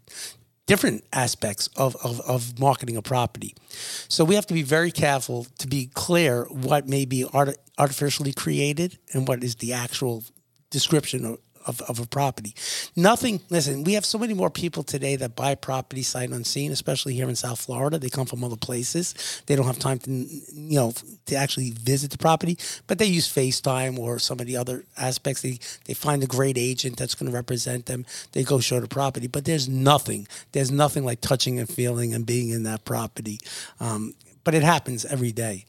different 0.69 1.03
aspects 1.11 1.67
of, 1.77 1.95
of, 2.03 2.21
of 2.21 2.59
marketing 2.59 2.95
a 2.95 3.01
property. 3.01 3.55
So 4.07 4.23
we 4.23 4.35
have 4.35 4.45
to 4.45 4.53
be 4.53 4.61
very 4.61 4.91
careful 4.91 5.47
to 5.57 5.67
be 5.67 5.87
clear 5.87 6.45
what 6.51 6.87
may 6.87 7.05
be 7.05 7.25
art, 7.33 7.57
artificially 7.79 8.33
created 8.33 8.99
and 9.11 9.27
what 9.27 9.43
is 9.43 9.55
the 9.55 9.73
actual 9.73 10.23
description 10.69 11.25
of, 11.25 11.39
of, 11.65 11.81
of 11.81 11.99
a 11.99 12.05
property. 12.05 12.53
Nothing, 12.95 13.41
listen, 13.49 13.83
we 13.83 13.93
have 13.93 14.05
so 14.05 14.17
many 14.17 14.33
more 14.33 14.49
people 14.49 14.83
today 14.83 15.15
that 15.17 15.35
buy 15.35 15.55
property 15.55 16.03
sight 16.03 16.29
unseen, 16.29 16.71
especially 16.71 17.13
here 17.13 17.29
in 17.29 17.35
South 17.35 17.59
Florida. 17.61 17.99
They 17.99 18.09
come 18.09 18.25
from 18.25 18.43
other 18.43 18.57
places. 18.57 19.43
They 19.45 19.55
don't 19.55 19.65
have 19.65 19.79
time 19.79 19.99
to, 19.99 20.11
you 20.11 20.43
know, 20.53 20.93
to 21.25 21.35
actually 21.35 21.71
visit 21.71 22.11
the 22.11 22.17
property, 22.17 22.57
but 22.87 22.97
they 22.97 23.05
use 23.05 23.27
FaceTime 23.27 23.97
or 23.97 24.19
some 24.19 24.39
of 24.39 24.45
the 24.45 24.57
other 24.57 24.83
aspects. 24.97 25.41
They, 25.41 25.59
they 25.85 25.93
find 25.93 26.23
a 26.23 26.27
great 26.27 26.57
agent 26.57 26.97
that's 26.97 27.15
going 27.15 27.31
to 27.31 27.35
represent 27.35 27.85
them. 27.85 28.05
They 28.31 28.43
go 28.43 28.59
show 28.59 28.79
the 28.79 28.87
property, 28.87 29.27
but 29.27 29.45
there's 29.45 29.67
nothing, 29.67 30.27
there's 30.51 30.71
nothing 30.71 31.03
like 31.05 31.21
touching 31.21 31.59
and 31.59 31.69
feeling 31.69 32.13
and 32.13 32.25
being 32.25 32.49
in 32.49 32.63
that 32.63 32.85
property. 32.85 33.39
Um, 33.79 34.13
but 34.43 34.53
it 34.53 34.63
happens 34.63 35.05
every 35.05 35.31
day. 35.31 35.65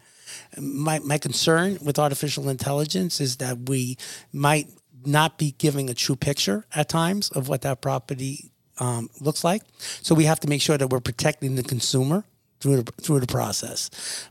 My, 0.59 1.01
my 1.01 1.19
concern 1.19 1.79
with 1.83 1.99
artificial 1.99 2.49
intelligence 2.49 3.21
is 3.21 3.37
that 3.39 3.69
we 3.69 3.99
might 4.33 4.69
not 5.05 5.39
be 5.39 5.55
giving 5.59 5.89
a 5.91 5.95
true 5.95 6.17
picture 6.17 6.65
at 6.75 6.89
times 6.89 7.31
of 7.31 7.49
what 7.49 7.63
that 7.63 7.81
property 7.81 8.51
um, 8.79 9.11
looks 9.21 9.45
like. 9.45 9.63
So 10.03 10.15
we 10.15 10.25
have 10.25 10.41
to 10.41 10.49
make 10.49 10.63
sure 10.63 10.79
that 10.79 10.89
we're 10.89 11.01
protecting 11.01 11.55
the 11.55 11.63
consumer 11.63 12.25
through 12.61 12.83
the, 12.83 12.93
through 13.01 13.21
the 13.21 13.27
process. 13.27 13.91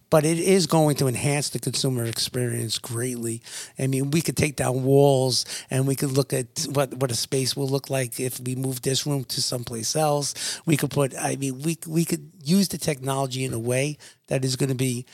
But 0.09 0.25
it 0.25 0.39
is 0.39 0.67
going 0.67 0.95
to 0.97 1.07
enhance 1.07 1.49
the 1.49 1.59
consumer 1.59 2.05
experience 2.05 2.77
greatly. 2.77 3.41
I 3.77 3.87
mean, 3.87 4.11
we 4.11 4.21
could 4.21 4.37
take 4.37 4.55
down 4.55 4.83
walls 4.83 5.45
and 5.69 5.87
we 5.87 5.95
could 5.95 6.11
look 6.11 6.31
at 6.31 6.67
what, 6.71 6.93
what 6.95 7.11
a 7.11 7.15
space 7.15 7.55
will 7.55 7.67
look 7.67 7.89
like 7.89 8.19
if 8.19 8.39
we 8.39 8.55
move 8.55 8.81
this 8.81 9.05
room 9.05 9.23
to 9.25 9.41
someplace 9.41 9.95
else. 9.95 10.61
We 10.65 10.77
could 10.77 10.91
put, 10.91 11.13
I 11.17 11.35
mean, 11.35 11.61
we, 11.61 11.77
we 11.87 12.05
could 12.05 12.31
use 12.43 12.69
the 12.69 12.77
technology 12.77 13.43
in 13.43 13.53
a 13.53 13.59
way 13.59 13.97
that 14.27 14.45
is 14.45 14.55
going 14.55 14.69
to 14.69 14.75
be 14.75 15.05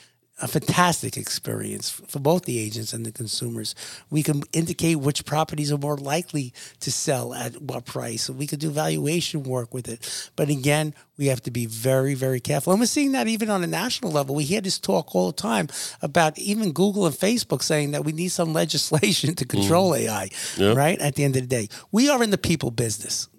a 0.42 0.48
fantastic 0.50 1.16
experience 1.16 1.90
for 1.90 2.20
both 2.20 2.44
the 2.44 2.60
agents 2.60 2.92
and 2.92 3.06
the 3.06 3.12
consumers. 3.12 3.74
We 4.10 4.22
can 4.22 4.44
indicate 4.52 4.96
which 4.96 5.24
properties 5.24 5.72
are 5.72 5.78
more 5.78 5.96
likely 5.96 6.54
to 6.82 6.92
sell 6.92 7.34
at 7.34 7.62
what 7.62 7.86
price. 7.86 8.30
we 8.30 8.46
could 8.46 8.60
do 8.60 8.70
valuation 8.70 9.44
work 9.44 9.74
with 9.74 9.88
it. 9.88 10.30
But 10.36 10.50
again, 10.50 10.94
we 11.18 11.28
have 11.28 11.42
to 11.44 11.52
be 11.52 11.66
very, 11.66 12.16
very 12.16 12.42
careful. 12.42 12.74
And 12.74 12.82
we're 12.82 12.88
seeing 12.88 13.14
that 13.14 13.28
even 13.28 13.50
on 13.50 13.64
a 13.64 13.68
national 13.68 14.12
level. 14.12 14.36
We 14.36 14.44
hear 14.44 14.60
this 14.60 14.78
talk 14.78 15.16
all 15.16 15.28
the 15.28 15.42
time 15.42 15.70
about 16.02 16.38
even 16.38 16.74
Google 16.74 17.06
and 17.06 17.16
Facebook 17.16 17.64
saying 17.64 17.92
that 17.92 18.04
we 18.04 18.12
need 18.12 18.30
some 18.30 18.52
legislation 18.66 19.36
to 19.36 19.46
control 19.46 19.92
mm. 19.92 20.00
AI, 20.00 20.30
yep. 20.58 20.76
right? 20.76 21.00
At 21.00 21.16
the 21.16 21.24
end 21.24 21.38
of 21.38 21.44
the 21.44 21.48
day, 21.48 21.70
we 21.94 22.10
are 22.10 22.22
in 22.22 22.32
the 22.32 22.38
people 22.38 22.72
business. 22.72 23.30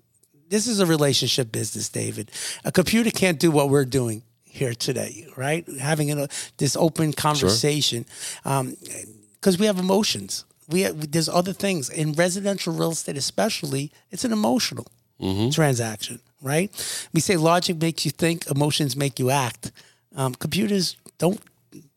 This 0.48 0.66
is 0.66 0.80
a 0.80 0.87
relationship 0.87 1.52
business, 1.52 1.88
David. 1.88 2.30
A 2.64 2.72
computer 2.72 3.11
can't 3.11 3.38
do 3.38 3.50
what 3.50 3.68
we're 3.68 3.85
doing 3.85 4.22
here 4.56 4.74
today, 4.74 5.26
right? 5.36 5.64
Having 5.80 6.12
a, 6.12 6.28
this 6.56 6.76
open 6.76 7.12
conversation 7.12 8.04
because 8.42 9.54
um, 9.54 9.60
we 9.60 9.66
have 9.66 9.78
emotions. 9.78 10.44
We 10.68 10.80
have, 10.82 11.12
there's 11.12 11.28
other 11.28 11.52
things 11.52 11.90
in 11.90 12.12
residential 12.12 12.72
real 12.72 12.90
estate, 12.90 13.16
especially. 13.16 13.92
It's 14.10 14.24
an 14.24 14.32
emotional 14.32 14.86
mm-hmm. 15.20 15.50
transaction, 15.50 16.20
right? 16.42 16.70
We 17.12 17.20
say 17.20 17.36
logic 17.36 17.80
makes 17.80 18.04
you 18.04 18.10
think, 18.10 18.46
emotions 18.50 18.96
make 18.96 19.18
you 19.18 19.30
act. 19.30 19.70
Um, 20.16 20.34
computers 20.34 20.96
don't 21.18 21.40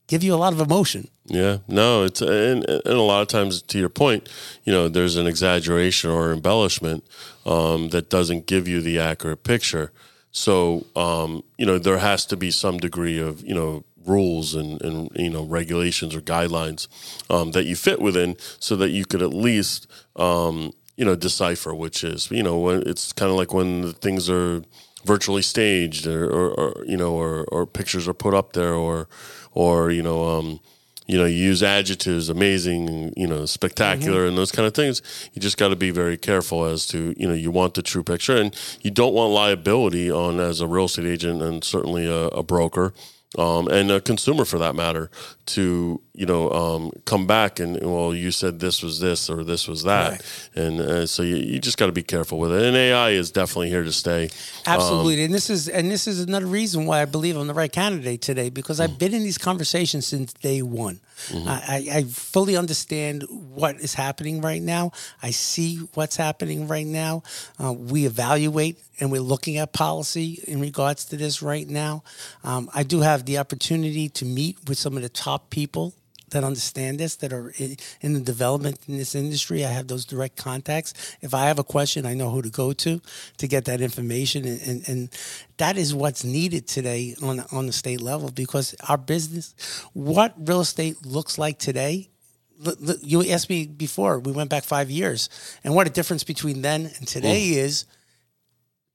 give 0.08 0.24
you 0.24 0.34
a 0.34 0.40
lot 0.44 0.54
of 0.54 0.60
emotion. 0.60 1.08
Yeah, 1.26 1.60
no, 1.68 2.04
it's 2.04 2.22
and, 2.22 2.66
and 2.66 2.82
a 2.86 3.02
lot 3.02 3.22
of 3.22 3.28
times, 3.28 3.62
to 3.62 3.78
your 3.78 3.90
point, 3.90 4.28
you 4.64 4.74
know, 4.74 4.90
there's 4.90 5.16
an 5.16 5.28
exaggeration 5.28 6.10
or 6.10 6.34
embellishment 6.34 7.04
um, 7.46 7.90
that 7.90 8.10
doesn't 8.10 8.48
give 8.48 8.68
you 8.68 8.82
the 8.82 9.00
accurate 9.00 9.44
picture. 9.44 9.92
So, 10.40 10.86
um, 10.96 11.44
you 11.58 11.66
know, 11.66 11.78
there 11.78 11.98
has 11.98 12.26
to 12.28 12.38
be 12.38 12.50
some 12.50 12.78
degree 12.78 13.20
of, 13.20 13.42
you 13.42 13.54
know, 13.54 13.84
rules 14.06 14.56
and, 14.56 14.82
and 14.82 15.12
you 15.14 15.30
know, 15.30 15.44
regulations 15.44 16.16
or 16.16 16.22
guidelines 16.22 16.88
um, 17.30 17.52
that 17.52 17.66
you 17.66 17.76
fit 17.76 18.00
within 18.00 18.38
so 18.58 18.78
that 18.78 18.92
you 18.92 19.04
could 19.04 19.22
at 19.22 19.34
least, 19.34 19.86
um, 20.16 20.72
you 20.96 21.04
know, 21.04 21.18
decipher 21.18 21.76
which 21.76 22.06
is, 22.06 22.32
you 22.32 22.42
know, 22.42 22.58
when 22.58 22.84
it's 22.88 23.12
kind 23.12 23.30
of 23.30 23.36
like 23.36 23.54
when 23.54 23.92
things 23.92 24.30
are 24.30 24.64
virtually 25.04 25.42
staged 25.42 26.08
or, 26.08 26.30
or, 26.30 26.52
or 26.52 26.86
you 26.86 26.96
know, 26.96 27.16
or, 27.16 27.44
or 27.50 27.66
pictures 27.66 28.08
are 28.08 28.14
put 28.14 28.34
up 28.34 28.54
there 28.54 28.74
or, 28.74 29.10
or, 29.52 29.92
you 29.92 30.02
know, 30.02 30.24
um, 30.24 30.62
you 31.10 31.18
know, 31.18 31.26
you 31.26 31.38
use 31.38 31.64
adjectives, 31.64 32.30
amazing, 32.30 33.12
you 33.18 33.26
know, 33.26 33.48
spectacular, 33.48 34.20
mm-hmm. 34.20 34.28
and 34.30 34.38
those 34.38 34.52
kind 34.52 34.68
of 34.68 34.76
things. 34.76 35.02
You 35.34 35.42
just 35.42 35.58
got 35.58 35.70
to 35.70 35.76
be 35.76 35.90
very 35.90 36.18
careful 36.18 36.66
as 36.66 36.86
to, 36.88 37.16
you 37.18 37.28
know, 37.28 37.34
you 37.34 37.50
want 37.50 37.74
the 37.74 37.82
true 37.82 38.04
picture, 38.04 38.38
and 38.38 38.56
you 38.82 38.92
don't 38.92 39.16
want 39.16 39.34
liability 39.34 40.12
on 40.12 40.40
as 40.40 40.62
a 40.62 40.68
real 40.68 40.86
estate 40.86 41.08
agent 41.08 41.42
and 41.42 41.64
certainly 41.64 42.06
a, 42.06 42.28
a 42.28 42.44
broker 42.44 42.94
um, 43.38 43.68
and 43.68 43.92
a 43.92 44.02
consumer 44.02 44.44
for 44.44 44.58
that 44.58 44.76
matter 44.76 45.12
to 45.46 46.02
you 46.14 46.26
know 46.26 46.50
um, 46.52 46.92
come 47.06 47.28
back 47.28 47.60
and 47.60 47.80
well 47.82 48.14
you 48.14 48.32
said 48.32 48.60
this 48.60 48.82
was 48.82 49.00
this 49.00 49.30
or 49.30 49.44
this 49.44 49.68
was 49.68 49.84
that. 49.84 50.12
Right. 50.12 50.50
and 50.56 50.80
uh, 50.82 51.06
so 51.06 51.22
you, 51.22 51.36
you 51.36 51.60
just 51.60 51.78
got 51.78 51.86
to 51.86 51.92
be 51.92 52.02
careful 52.02 52.40
with 52.40 52.52
it. 52.52 52.64
And 52.64 52.76
AI 52.76 53.12
is 53.12 53.32
definitely 53.32 53.70
here 53.70 53.84
to 53.84 53.92
stay. 53.92 54.30
Absolutely. 54.66 55.20
Um, 55.20 55.26
and 55.26 55.34
this 55.34 55.50
is 55.50 55.70
and 55.70 55.92
this 55.92 56.08
is 56.08 56.22
another 56.22 56.48
reason 56.48 56.86
why 56.86 57.02
I 57.02 57.06
believe 57.06 57.38
I'm 57.38 57.48
the 57.48 57.54
right 57.54 57.72
candidate 57.72 58.22
today 58.22 58.50
because 58.50 58.80
I've 58.80 58.98
been 58.98 59.14
in 59.14 59.24
these 59.24 59.38
conversations 59.38 60.08
since 60.08 60.34
day 60.34 60.62
one 60.62 61.00
mm-hmm. 61.28 61.48
I, 61.48 61.98
I 61.98 62.04
fully 62.04 62.56
understand 62.56 63.24
what 63.30 63.76
is 63.78 63.94
happening 63.94 64.42
right 64.42 64.62
now 64.62 64.92
I 65.22 65.32
see 65.32 65.78
what's 65.94 66.16
happening 66.16 66.68
right 66.68 66.88
now 66.88 67.24
uh, 67.62 67.74
we 67.74 68.06
evaluate 68.06 68.80
and 69.00 69.12
we're 69.12 69.22
looking 69.22 69.58
at 69.58 69.74
policy 69.74 70.44
in 70.48 70.60
regards 70.60 71.06
to 71.06 71.18
this 71.18 71.42
right 71.42 71.68
now. 71.68 72.04
Um, 72.44 72.70
I 72.74 72.84
do 72.84 73.02
have 73.02 73.26
the 73.26 73.38
opportunity 73.38 74.10
to 74.10 74.26
meet 74.26 74.58
with 74.68 74.78
some 74.78 74.96
of 74.96 75.04
the 75.04 75.10
top 75.10 75.50
people 75.50 75.94
that 76.32 76.44
understand 76.44 77.00
this, 77.00 77.16
that 77.18 77.34
are 77.34 77.54
in, 77.58 78.14
the 78.14 78.20
development 78.20 78.80
in 78.88 78.98
this 78.98 79.16
industry. 79.16 79.66
I 79.66 79.70
have 79.70 79.88
those 79.88 80.06
direct 80.06 80.38
contacts. 80.38 80.94
If 81.22 81.34
I 81.34 81.46
have 81.46 81.60
a 81.60 81.64
question, 81.64 82.06
I 82.06 82.14
know 82.14 82.30
who 82.30 82.42
to 82.42 82.50
go 82.50 82.74
to 82.74 83.02
to 83.38 83.48
get 83.48 83.66
that 83.66 83.82
information, 83.82 84.46
and, 84.46 84.62
and, 84.62 84.90
and 84.90 85.10
that 85.58 85.78
is 85.78 85.94
what's 85.94 86.24
needed 86.24 86.68
today 86.68 87.16
on 87.22 87.44
on 87.52 87.68
the 87.68 87.74
state 87.74 88.02
level 88.02 88.32
because 88.32 88.76
our 88.88 88.98
business, 88.98 89.54
what 89.94 90.34
real 90.38 90.62
estate 90.62 91.06
looks 91.06 91.38
like 91.38 91.60
today. 91.60 92.10
You 93.02 93.26
asked 93.30 93.50
me 93.50 93.68
before. 93.68 94.20
We 94.20 94.34
went 94.34 94.50
back 94.50 94.66
five 94.66 94.92
years, 94.92 95.30
and 95.64 95.74
what 95.74 95.88
a 95.88 95.90
difference 95.90 96.26
between 96.26 96.62
then 96.62 96.92
and 96.98 97.08
today 97.08 97.52
mm. 97.52 97.56
is 97.56 97.86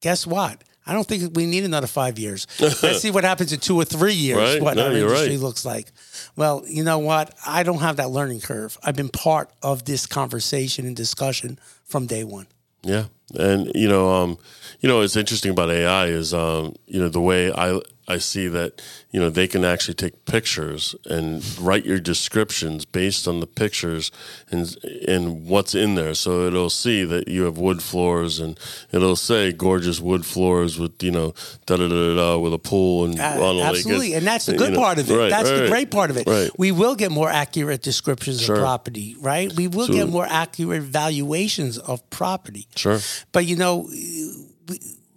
guess 0.03 0.27
what? 0.27 0.63
I 0.87 0.93
don't 0.93 1.07
think 1.07 1.35
we 1.35 1.47
need 1.47 1.65
another 1.65 1.87
five 1.87 2.19
years. 2.19 2.47
Let's 2.61 3.01
see 3.01 3.11
what 3.11 3.25
happens 3.25 3.53
in 3.53 3.61
two 3.61 3.77
or 3.77 3.85
three 3.85 4.13
years, 4.13 4.39
right? 4.39 4.63
what 4.63 4.77
no, 4.77 4.87
our 4.87 4.93
industry 4.93 5.31
right. 5.31 5.41
looks 5.41 5.65
like. 5.65 5.89
Well, 6.37 6.63
you 6.67 6.85
know 6.85 6.99
what? 6.99 7.35
I 7.47 7.63
don't 7.63 7.81
have 7.81 7.97
that 7.97 8.11
learning 8.11 8.41
curve. 8.41 8.79
I've 8.83 8.97
been 8.97 9.09
part 9.09 9.51
of 9.63 9.85
this 9.85 10.07
conversation 10.07 10.87
and 10.87 10.95
discussion 10.95 11.59
from 11.85 12.07
day 12.07 12.25
one. 12.25 12.47
Yeah. 12.83 13.07
And, 13.39 13.71
you 13.75 13.89
know, 13.89 14.11
um, 14.11 14.39
you 14.81 14.89
know, 14.89 14.99
what's 14.99 15.17
interesting 15.17 15.53
about 15.53 15.71
AI 15.71 16.07
is, 16.07 16.35
um, 16.35 16.75
you 16.87 17.01
know, 17.01 17.09
the 17.09 17.21
way 17.21 17.53
I, 17.53 17.81
I 18.07 18.19
see 18.19 18.49
that 18.49 18.83
you 19.11 19.21
know 19.21 19.31
they 19.31 19.47
can 19.47 19.65
actually 19.65 19.95
take 19.95 20.25
pictures 20.27 20.95
and 21.07 21.43
write 21.59 21.87
your 21.87 21.99
descriptions 21.99 22.85
based 22.85 23.27
on 23.27 23.41
the 23.41 23.47
pictures 23.47 24.11
and 24.51 24.77
and 25.09 25.47
what's 25.47 25.75
in 25.75 25.95
there. 25.95 26.15
So 26.15 26.47
it'll 26.47 26.69
see 26.69 27.05
that 27.05 27.29
you 27.29 27.45
have 27.45 27.57
wood 27.57 27.83
floors 27.83 28.41
and 28.41 28.59
it'll 28.93 29.17
say 29.17 29.53
gorgeous 29.53 30.01
wood 30.01 30.27
floors 30.27 30.79
with 30.79 31.03
you 31.03 31.13
know 31.13 31.33
da 31.65 31.77
da 31.77 31.89
da 31.89 32.17
da 32.17 32.39
with 32.39 32.53
a 32.53 32.59
pool 32.59 33.07
and 33.07 33.19
uh, 33.19 33.63
absolutely, 33.63 34.09
lake. 34.09 34.17
and 34.19 34.27
that's 34.27 34.47
the 34.47 34.57
good 34.57 34.71
you 34.71 34.75
know, 34.75 34.83
part 34.83 34.99
of 34.99 35.11
it. 35.11 35.17
Right, 35.17 35.31
that's 35.31 35.51
right, 35.51 35.61
the 35.61 35.69
great 35.69 35.91
part 35.91 36.11
of 36.11 36.19
it. 36.19 36.27
Right. 36.27 36.51
We 36.59 36.73
will 36.73 36.95
get 36.95 37.11
more 37.11 37.31
accurate 37.31 37.81
descriptions 37.81 38.43
sure. 38.43 38.57
of 38.57 38.61
property, 38.63 39.17
right? 39.19 39.51
We 39.53 39.69
will 39.69 39.89
get 39.89 40.09
more 40.09 40.27
accurate 40.29 40.83
valuations 40.83 41.79
of 41.79 42.09
property. 42.11 42.67
Sure, 42.77 42.99
but 43.33 43.47
you 43.47 43.57
know. 43.57 43.89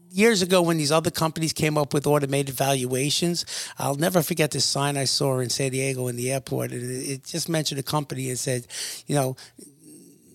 Years 0.10 0.42
ago 0.42 0.64
when 0.64 0.78
these 0.78 0.92
other 0.92 1.12
companies 1.12 1.54
came 1.54 1.78
up 1.78 1.94
with 1.94 2.08
automated 2.08 2.56
valuations, 2.56 3.46
I'll 3.78 3.96
never 3.96 4.24
forget 4.24 4.50
this 4.50 4.66
sign 4.66 4.98
I 4.98 5.04
saw 5.04 5.38
in 5.40 5.50
San 5.52 5.70
Diego 5.72 6.08
in 6.08 6.16
the 6.16 6.32
airport. 6.32 6.72
And 6.72 6.90
it 6.90 7.24
just 7.26 7.48
mentioned 7.50 7.80
a 7.80 7.84
company 7.84 8.30
and 8.30 8.40
said, 8.40 8.66
you 9.06 9.14
know, 9.14 9.36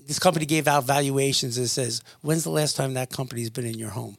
this 0.07 0.21
company 0.21 0.47
gave 0.47 0.69
out 0.69 0.85
valuations 0.85 1.59
and 1.59 1.69
says, 1.69 2.01
when's 2.21 2.45
the 2.45 2.51
last 2.51 2.77
time 2.77 2.95
that 2.95 3.11
company's 3.11 3.51
been 3.51 3.67
in 3.67 3.77
your 3.77 3.91
home? 3.91 4.19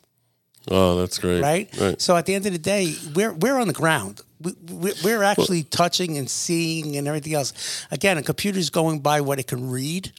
Oh, 0.70 0.98
that's 1.00 1.18
great. 1.20 1.42
right? 1.42 1.70
Right. 1.80 2.02
So 2.02 2.18
at 2.18 2.26
the 2.26 2.36
end 2.36 2.46
of 2.46 2.52
the 2.52 2.58
day, 2.58 2.94
we're 3.16 3.32
we're 3.34 3.58
on 3.58 3.68
the 3.68 3.74
ground. 3.74 4.20
We, 4.42 4.52
we- 4.70 4.94
we're 5.04 5.24
actually 5.24 5.64
touching 5.64 6.18
and 6.18 6.30
seeing 6.30 6.98
and 6.98 7.08
everything 7.08 7.36
else. 7.36 7.86
Again, 7.90 8.18
a 8.18 8.24
computer's 8.24 8.70
going 8.70 9.00
by 9.00 9.22
what 9.22 9.40
it 9.40 9.48
can 9.48 9.70
read, 9.70 10.12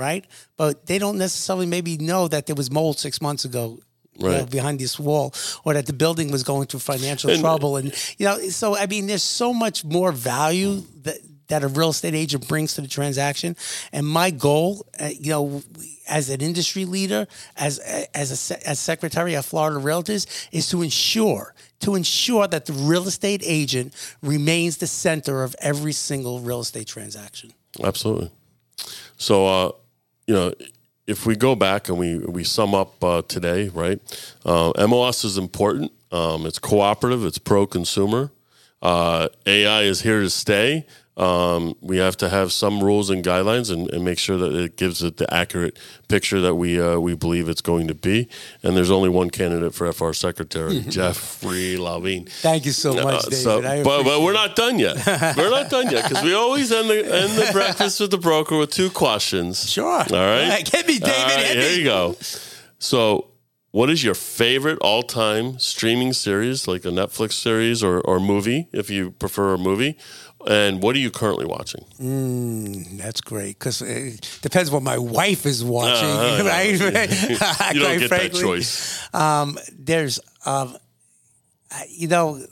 right? 0.00 0.24
But 0.56 0.86
they 0.86 0.98
don't 0.98 1.18
necessarily 1.18 1.66
maybe 1.66 1.96
know 1.98 2.26
that 2.28 2.46
there 2.46 2.56
was 2.56 2.70
mold 2.70 2.98
six 2.98 3.20
months 3.20 3.44
ago. 3.44 3.78
you 4.16 4.28
know, 4.28 4.44
behind 4.44 4.78
this 4.78 4.98
wall, 4.98 5.32
or 5.64 5.72
that 5.72 5.86
the 5.86 5.94
building 5.94 6.30
was 6.30 6.42
going 6.42 6.66
through 6.68 6.80
financial 6.80 7.30
And- 7.30 7.40
trouble, 7.40 7.76
and 7.78 7.86
you 8.18 8.26
know, 8.26 8.36
so 8.50 8.76
I 8.76 8.84
mean, 8.86 9.06
there's 9.06 9.22
so 9.22 9.54
much 9.54 9.78
more 9.84 10.12
value 10.12 10.72
that 11.04 11.18
that 11.48 11.62
a 11.64 11.68
real 11.68 11.88
estate 11.90 12.14
agent 12.14 12.46
brings 12.46 12.74
to 12.74 12.80
the 12.82 12.88
transaction. 12.88 13.56
And 13.92 14.06
my 14.06 14.30
goal, 14.30 14.84
uh, 15.00 15.08
you 15.18 15.30
know, 15.34 15.62
as 16.06 16.28
an 16.28 16.40
industry 16.42 16.84
leader, 16.84 17.26
as 17.56 17.78
as 18.22 18.28
a 18.50 18.68
as 18.68 18.78
secretary 18.78 19.34
of 19.38 19.44
Florida 19.46 19.80
Realtors, 19.80 20.26
is 20.52 20.68
to 20.68 20.82
ensure 20.82 21.54
to 21.84 21.94
ensure 21.94 22.46
that 22.48 22.66
the 22.66 22.74
real 22.90 23.06
estate 23.08 23.42
agent 23.60 23.94
remains 24.22 24.76
the 24.76 24.86
center 24.86 25.42
of 25.46 25.54
every 25.60 25.94
single 25.94 26.40
real 26.48 26.60
estate 26.60 26.88
transaction. 26.88 27.52
Absolutely. 27.82 28.30
So, 29.16 29.46
uh, 29.46 29.70
you 30.30 30.36
know, 30.36 30.54
if 31.08 31.26
we 31.26 31.34
go 31.34 31.56
back 31.56 31.88
and 31.88 31.98
we, 31.98 32.18
we 32.18 32.44
sum 32.44 32.72
up 32.72 33.02
uh, 33.02 33.20
today, 33.22 33.68
right? 33.70 34.00
Uh, 34.44 34.72
MLS 34.74 35.24
is 35.24 35.36
important. 35.36 35.90
Um, 36.12 36.46
it's 36.46 36.60
cooperative. 36.60 37.24
It's 37.24 37.36
pro 37.36 37.66
consumer. 37.66 38.30
Uh, 38.80 39.26
AI 39.44 39.82
is 39.82 40.02
here 40.02 40.20
to 40.20 40.30
stay. 40.30 40.86
Um, 41.16 41.74
we 41.82 41.98
have 41.98 42.16
to 42.18 42.28
have 42.30 42.50
some 42.50 42.82
rules 42.82 43.10
and 43.10 43.22
guidelines 43.22 43.70
and, 43.70 43.90
and 43.90 44.04
make 44.04 44.18
sure 44.18 44.38
that 44.38 44.54
it 44.54 44.76
gives 44.78 45.02
it 45.02 45.18
the 45.18 45.32
accurate 45.34 45.78
picture 46.08 46.40
that 46.40 46.54
we 46.54 46.80
uh, 46.80 46.98
we 46.98 47.14
believe 47.14 47.48
it's 47.48 47.60
going 47.60 47.88
to 47.88 47.94
be. 47.94 48.28
And 48.62 48.74
there's 48.76 48.90
only 48.90 49.10
one 49.10 49.28
candidate 49.28 49.74
for 49.74 49.92
FR 49.92 50.12
secretary, 50.12 50.80
Jeffrey 50.88 51.76
Levine. 51.76 52.24
Thank 52.26 52.64
you 52.64 52.72
so 52.72 52.94
much, 52.94 53.04
Uh, 53.26 53.28
David. 53.28 53.36
so- 53.36 53.60
but, 53.84 54.04
but 54.04 54.22
we're 54.22 54.32
not 54.32 54.56
done 54.56 54.78
yet. 54.78 54.96
We're 55.36 55.50
not 55.50 55.68
done 55.68 55.90
yet 55.90 56.08
because 56.08 56.24
we 56.24 56.32
always 56.32 56.72
end 56.72 56.88
the 56.88 56.98
end 57.04 57.32
the 57.32 57.50
breakfast 57.52 58.00
with 58.00 58.12
the 58.12 58.18
broker 58.18 58.56
with 58.56 58.70
two 58.70 58.88
questions. 58.88 59.68
Sure. 59.70 59.86
All 59.86 60.04
right. 60.08 60.66
Hit 60.66 60.86
me, 60.86 60.98
David. 61.00 61.14
All 61.14 61.26
right, 61.36 61.46
hit 61.46 61.56
here 61.58 61.68
me. 61.70 61.76
you 61.78 61.84
go. 61.84 62.16
So, 62.78 63.26
what 63.72 63.90
is 63.90 64.02
your 64.02 64.14
favorite 64.14 64.78
all 64.80 65.02
time 65.02 65.58
streaming 65.58 66.12
series, 66.12 66.66
like 66.66 66.84
a 66.84 66.88
Netflix 66.88 67.34
series 67.34 67.82
or, 67.84 68.00
or 68.00 68.18
movie, 68.18 68.68
if 68.72 68.88
you 68.90 69.10
prefer 69.10 69.54
a 69.54 69.58
movie? 69.58 69.98
And 70.46 70.82
what 70.82 70.96
are 70.96 70.98
you 70.98 71.10
currently 71.10 71.44
watching? 71.44 71.84
That's 72.98 73.20
great 73.20 73.58
because 73.58 73.82
it 73.82 74.38
depends 74.42 74.70
what 74.70 74.82
my 74.82 74.96
wife 74.98 75.44
is 75.46 75.62
watching, 75.62 76.08
Uh-huh, 76.08 76.44
right? 76.48 76.70
You 77.74 77.80
don't 77.80 77.98
get 77.98 78.10
that 78.10 78.32
choice. 78.32 79.14
Um, 79.14 79.58
there's, 79.78 80.18
um, 80.46 80.76
you 81.88 82.08
know, 82.08 82.42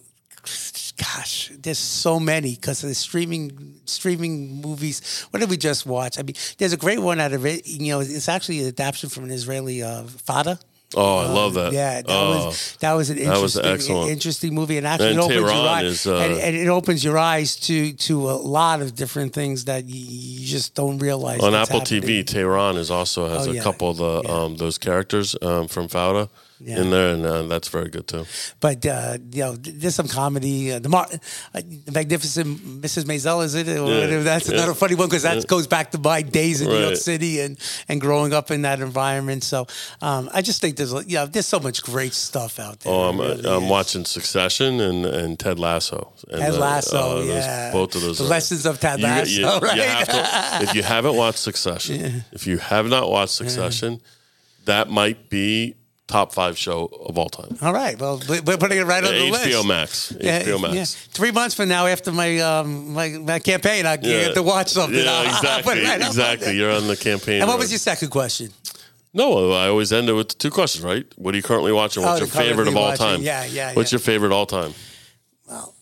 gosh, 0.96 1.50
there's 1.58 1.78
so 1.78 2.18
many 2.20 2.54
because 2.54 2.82
of 2.82 2.88
the 2.88 2.94
streaming 2.94 3.80
streaming 3.84 4.60
movies. 4.60 5.26
What 5.30 5.40
did 5.40 5.50
we 5.50 5.56
just 5.56 5.86
watch? 5.86 6.18
I 6.18 6.22
mean, 6.22 6.34
there's 6.58 6.72
a 6.72 6.76
great 6.76 6.98
one 6.98 7.20
out 7.20 7.32
of 7.32 7.46
it. 7.46 7.66
You 7.66 7.92
know, 7.92 8.00
it's 8.00 8.28
actually 8.28 8.60
an 8.60 8.68
adaptation 8.68 9.08
from 9.08 9.24
an 9.24 9.30
Israeli 9.30 9.82
uh, 9.82 10.04
Fauda. 10.04 10.60
Oh, 10.96 11.18
I 11.18 11.26
love 11.26 11.52
that. 11.54 11.72
Yeah, 11.74 12.00
that 12.00 12.06
Oh. 12.08 12.46
was 12.46 12.76
that 12.80 12.92
was 12.94 13.10
an 13.10 13.18
That 13.18 13.38
was 13.42 13.56
interesting, 13.56 13.72
excellent. 13.74 14.10
interesting 14.10 14.54
movie, 14.54 14.78
and 14.78 14.86
actually 14.86 15.08
And 15.10 15.18
it 15.18 15.22
opens 15.22 15.34
your 15.40 15.48
Tehran 15.50 15.66
eyes, 15.66 15.84
is, 15.84 16.06
uh, 16.06 16.16
and, 16.16 16.32
and 16.40 16.56
it 16.56 16.68
opens 16.68 17.04
your 17.04 17.18
eyes 17.18 17.56
to 17.56 17.92
to 17.92 18.30
a 18.30 18.32
lot 18.32 18.80
of 18.80 18.94
different 18.94 19.34
things 19.34 19.66
that 19.66 19.84
you, 19.86 20.00
you 20.40 20.46
just 20.46 20.74
don't 20.74 20.98
realize 20.98 21.40
on 21.40 21.54
Apple 21.54 21.80
happening. 21.80 22.02
TV, 22.02 22.26
Tehran 22.26 22.76
is 22.76 22.90
also 22.90 23.28
has 23.28 23.46
Oh, 23.46 23.52
a 23.52 23.60
couple 23.60 23.90
of 23.90 23.98
the 23.98 24.22
Yeah. 24.24 24.34
um, 24.44 24.56
those 24.56 24.78
characters 24.78 25.36
um, 25.42 25.68
from 25.68 25.88
Fauda 25.88 26.30
Yeah. 26.60 26.80
in 26.80 26.90
there, 26.90 27.14
and 27.14 27.24
uh, 27.24 27.42
that's 27.44 27.68
very 27.68 27.88
good 27.88 28.08
too. 28.08 28.26
But 28.58 28.84
uh, 28.84 29.18
you 29.30 29.42
know, 29.44 29.52
there's 29.56 29.94
some 29.94 30.08
comedy. 30.08 30.72
Uh, 30.72 30.80
the, 30.80 30.88
Mar- 30.88 31.06
uh, 31.54 31.60
Magnificent 31.92 32.58
Mrs. 32.82 33.04
Maisel 33.04 33.44
is 33.44 33.54
it? 33.54 33.66
Yeah. 33.68 34.20
That's 34.22 34.48
Yeah. 34.48 34.56
another 34.56 34.74
funny 34.74 34.94
one 34.96 35.08
because 35.08 35.22
that 35.22 35.46
goes 35.46 35.66
back 35.68 35.92
to 35.92 35.98
my 35.98 36.22
days 36.22 36.60
in 36.60 36.68
New 36.68 36.78
York 36.78 36.96
City 36.96 37.40
and 37.40 37.58
and 37.88 38.00
growing 38.00 38.32
up 38.32 38.50
in 38.50 38.62
that 38.62 38.80
environment. 38.80 39.44
So 39.44 39.66
um, 40.02 40.28
I 40.34 40.42
just 40.42 40.60
think 40.60 40.76
there's 40.76 40.92
you 41.06 41.16
know 41.18 41.26
there's 41.26 41.46
so 41.46 41.60
much 41.60 41.82
great 41.82 42.12
stuff 42.12 42.58
out 42.58 42.80
there. 42.80 42.92
Oh, 42.92 43.02
I'm, 43.10 43.20
really 43.20 43.48
I'm 43.48 43.68
watching 43.68 44.04
Succession 44.04 44.80
and, 44.80 45.06
and 45.06 45.38
Ted 45.38 45.58
Lasso. 45.58 46.12
And, 46.30 46.40
Ted 46.40 46.54
uh, 46.54 46.58
Lasso, 46.58 47.20
uh, 47.20 47.22
yeah. 47.24 47.70
both 47.72 47.94
of 47.94 48.02
those. 48.02 48.18
The 48.18 48.24
are- 48.24 48.28
lessons 48.28 48.66
of 48.66 48.80
Ted 48.80 48.98
You- 48.98 49.06
you- 49.06 49.10
Lasso, 49.46 49.54
you 49.54 49.68
right? 49.68 49.78
have 49.80 50.08
to- 50.08 50.64
if 50.68 50.74
you 50.74 50.82
haven't 50.82 51.14
watched 51.14 51.38
Succession, 51.38 52.24
if 52.32 52.46
you 52.46 52.58
have 52.58 52.86
not 52.86 53.08
watched 53.10 53.32
Succession, 53.34 54.00
that 54.64 54.90
might 54.90 55.30
be 55.30 55.74
top 56.08 56.32
five 56.32 56.58
show 56.58 56.86
of 57.06 57.16
all 57.16 57.28
time. 57.28 57.56
All 57.62 57.72
right. 57.72 57.96
Well, 58.00 58.20
we- 58.28 58.40
we're 58.40 58.56
putting 58.58 58.78
it 58.78 58.84
right 58.86 59.04
on 59.04 59.12
the 59.14 59.30
list. 59.30 59.46
HBO 59.46 59.64
Max. 59.66 60.12
Yeah, 60.20 60.42
HBO 60.42 60.60
Max. 60.60 60.74
yeah. 60.74 60.84
Three 61.12 61.30
months 61.30 61.54
from 61.54 61.68
now, 61.68 61.86
after 61.86 62.10
my 62.10 62.38
um, 62.40 62.92
my, 62.92 63.08
my 63.10 63.38
campaign, 63.38 63.86
I 63.86 63.96
get 63.96 64.34
to 64.34 64.42
watch 64.42 64.68
something. 64.68 64.98
I'll- 65.06 65.24
Yeah, 65.24 65.30
I'll 65.30 65.36
exactly. 65.36 65.82
right 65.84 66.00
on 66.02 66.06
exactly. 66.08 66.56
You're 66.56 66.72
on 66.72 66.88
the 66.88 66.96
campaign. 66.96 67.40
And 67.42 67.46
what 67.48 67.54
road. 67.54 67.60
was 67.60 67.70
your 67.70 67.78
second 67.78 68.08
question? 68.10 68.50
No, 69.14 69.52
I 69.52 69.68
always 69.68 69.92
end 69.92 70.08
it 70.08 70.12
with 70.12 70.36
two 70.38 70.50
questions, 70.50 70.84
right? 70.84 71.06
What 71.16 71.32
are 71.34 71.36
you 71.36 71.42
currently 71.42 71.72
watching? 71.72 72.02
What's 72.02 72.16
Oh, 72.20 72.24
your 72.24 72.28
favorite 72.28 72.68
of 72.68 72.76
all 72.76 72.88
watching. 72.88 73.06
time? 73.06 73.22
Yeah, 73.22 73.44
yeah, 73.46 73.72
What's 73.74 73.90
yeah. 73.90 73.96
your 73.96 74.00
favorite 74.00 74.32
all 74.32 74.44
time? 74.46 74.74
Well, 75.48 75.74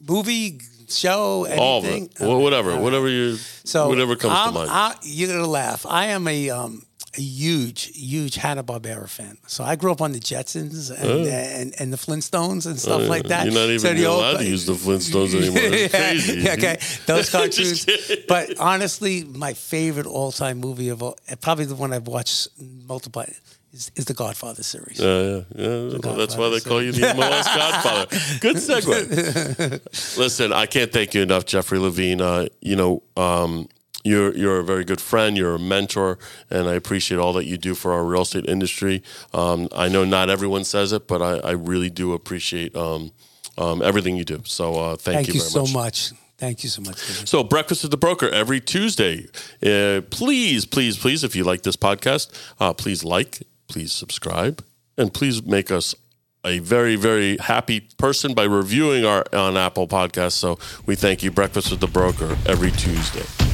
movie, 0.00 0.60
show, 0.88 1.44
anything? 1.44 1.58
All 1.60 1.78
of 1.78 1.84
it. 1.86 2.18
Wh- 2.18 2.42
whatever. 2.42 2.76
Whatever 2.80 3.08
you. 3.08 3.36
So 3.64 3.88
whatever 3.88 4.16
comes 4.16 4.34
I'm- 4.34 4.52
to 4.52 4.58
mind. 4.60 4.70
I, 4.70 4.94
you're 5.02 5.28
gonna 5.28 5.46
laugh. 5.46 5.86
I 5.86 6.06
am 6.06 6.26
a 6.28 6.50
um, 6.50 6.82
a 7.16 7.20
huge, 7.20 7.90
huge 7.96 8.36
Hanna 8.36 8.62
Barbera 8.62 9.08
fan. 9.08 9.36
So 9.46 9.64
I 9.64 9.74
grew 9.76 9.90
up 9.90 10.00
on 10.00 10.12
the 10.12 10.20
Jetsons 10.20 10.90
and 10.90 11.26
and, 11.26 11.74
and 11.80 11.92
the 11.92 11.96
Flintstones 11.96 12.66
and 12.66 12.78
stuff 12.78 13.08
like 13.08 13.24
that. 13.24 13.46
Oh, 13.48 13.50
You're 13.50 13.68
not 13.74 13.80
So 13.80 13.88
even 13.90 14.04
old- 14.06 14.20
allowed 14.22 14.38
to 14.38 14.44
use 14.46 14.64
the 14.66 14.74
Flintstones 14.74 15.34
anymore. 15.40 15.58
It's 15.62 15.92
yeah, 15.92 16.00
crazy. 16.00 16.40
yeah, 16.40 16.52
okay, 16.52 16.78
those 17.06 17.28
cartoons. 17.36 17.86
but 18.28 18.58
honestly, 18.60 19.24
my 19.24 19.54
favorite 19.54 20.06
all-time 20.06 20.58
movie 20.58 20.88
of 20.88 21.02
all, 21.02 21.18
probably 21.40 21.64
the 21.64 21.74
one 21.74 21.92
I've 21.92 22.06
watched 22.06 22.48
multiple 22.86 23.24
is, 23.72 23.90
is 23.96 24.04
the 24.04 24.14
Godfather 24.14 24.62
series. 24.62 25.00
Yeah, 25.00 25.20
yeah, 25.20 25.42
yeah. 25.56 25.98
Well, 26.02 26.14
that's 26.16 26.36
why 26.36 26.48
they 26.50 26.60
call 26.60 26.80
you 26.82 26.92
the 26.92 27.02
MLS 27.02 27.44
Godfather. 27.56 28.06
Good 28.40 28.56
segue. 28.56 30.16
Listen, 30.18 30.52
I 30.52 30.66
can't 30.66 30.92
thank 30.92 31.14
you 31.14 31.22
enough, 31.22 31.44
Jeffrey 31.44 31.78
Levine. 31.78 32.20
Uh, 32.20 32.46
you 32.60 32.76
know, 32.76 33.02
um, 33.16 33.68
you're 34.04 34.34
you're 34.36 34.58
a 34.58 34.64
very 34.64 34.84
good 34.84 35.00
friend. 35.00 35.36
You're 35.36 35.54
a 35.56 35.58
mentor, 35.58 36.18
and 36.48 36.68
I 36.68 36.74
appreciate 36.74 37.18
all 37.18 37.32
that 37.34 37.46
you 37.46 37.58
do 37.58 37.74
for 37.74 37.92
our 37.92 38.04
real 38.04 38.22
estate 38.22 38.46
industry. 38.46 39.02
Um, 39.32 39.68
I 39.74 39.88
know 39.88 40.04
not 40.04 40.30
everyone 40.30 40.64
says 40.64 40.92
it, 40.92 41.06
but 41.06 41.20
I, 41.20 41.38
I 41.38 41.50
really 41.52 41.90
do 41.90 42.12
appreciate 42.12 42.74
um, 42.74 43.12
um, 43.58 43.82
everything 43.82 44.16
you 44.16 44.24
do. 44.24 44.42
So 44.44 44.74
uh, 44.74 44.96
thank, 44.96 45.16
Thank 45.16 45.28
you, 45.28 45.34
you 45.34 45.40
so 45.40 45.62
much. 45.62 45.72
much. 45.72 46.12
Thank 46.40 46.64
you 46.64 46.70
so 46.70 46.80
much. 46.80 47.06
David. 47.06 47.28
So, 47.28 47.44
Breakfast 47.44 47.82
with 47.82 47.90
the 47.90 47.98
Broker 47.98 48.30
every 48.30 48.60
Tuesday. 48.60 49.26
Uh, 49.62 50.00
please, 50.08 50.64
please, 50.64 50.96
please, 50.96 51.22
if 51.22 51.36
you 51.36 51.44
like 51.44 51.62
this 51.62 51.76
podcast, 51.76 52.32
uh, 52.58 52.72
please 52.72 53.04
like, 53.04 53.42
please 53.68 53.92
subscribe, 53.92 54.64
and 54.96 55.12
please 55.12 55.44
make 55.44 55.70
us 55.70 55.94
a 56.42 56.58
very, 56.60 56.96
very 56.96 57.36
happy 57.36 57.80
person 57.98 58.32
by 58.32 58.44
reviewing 58.44 59.04
our 59.04 59.22
on 59.34 59.58
Apple 59.58 59.86
Podcasts. 59.86 60.32
So, 60.32 60.58
we 60.86 60.96
thank 60.96 61.22
you. 61.22 61.30
Breakfast 61.30 61.70
with 61.70 61.80
the 61.80 61.88
Broker 61.88 62.38
every 62.46 62.70
Tuesday. 62.70 63.49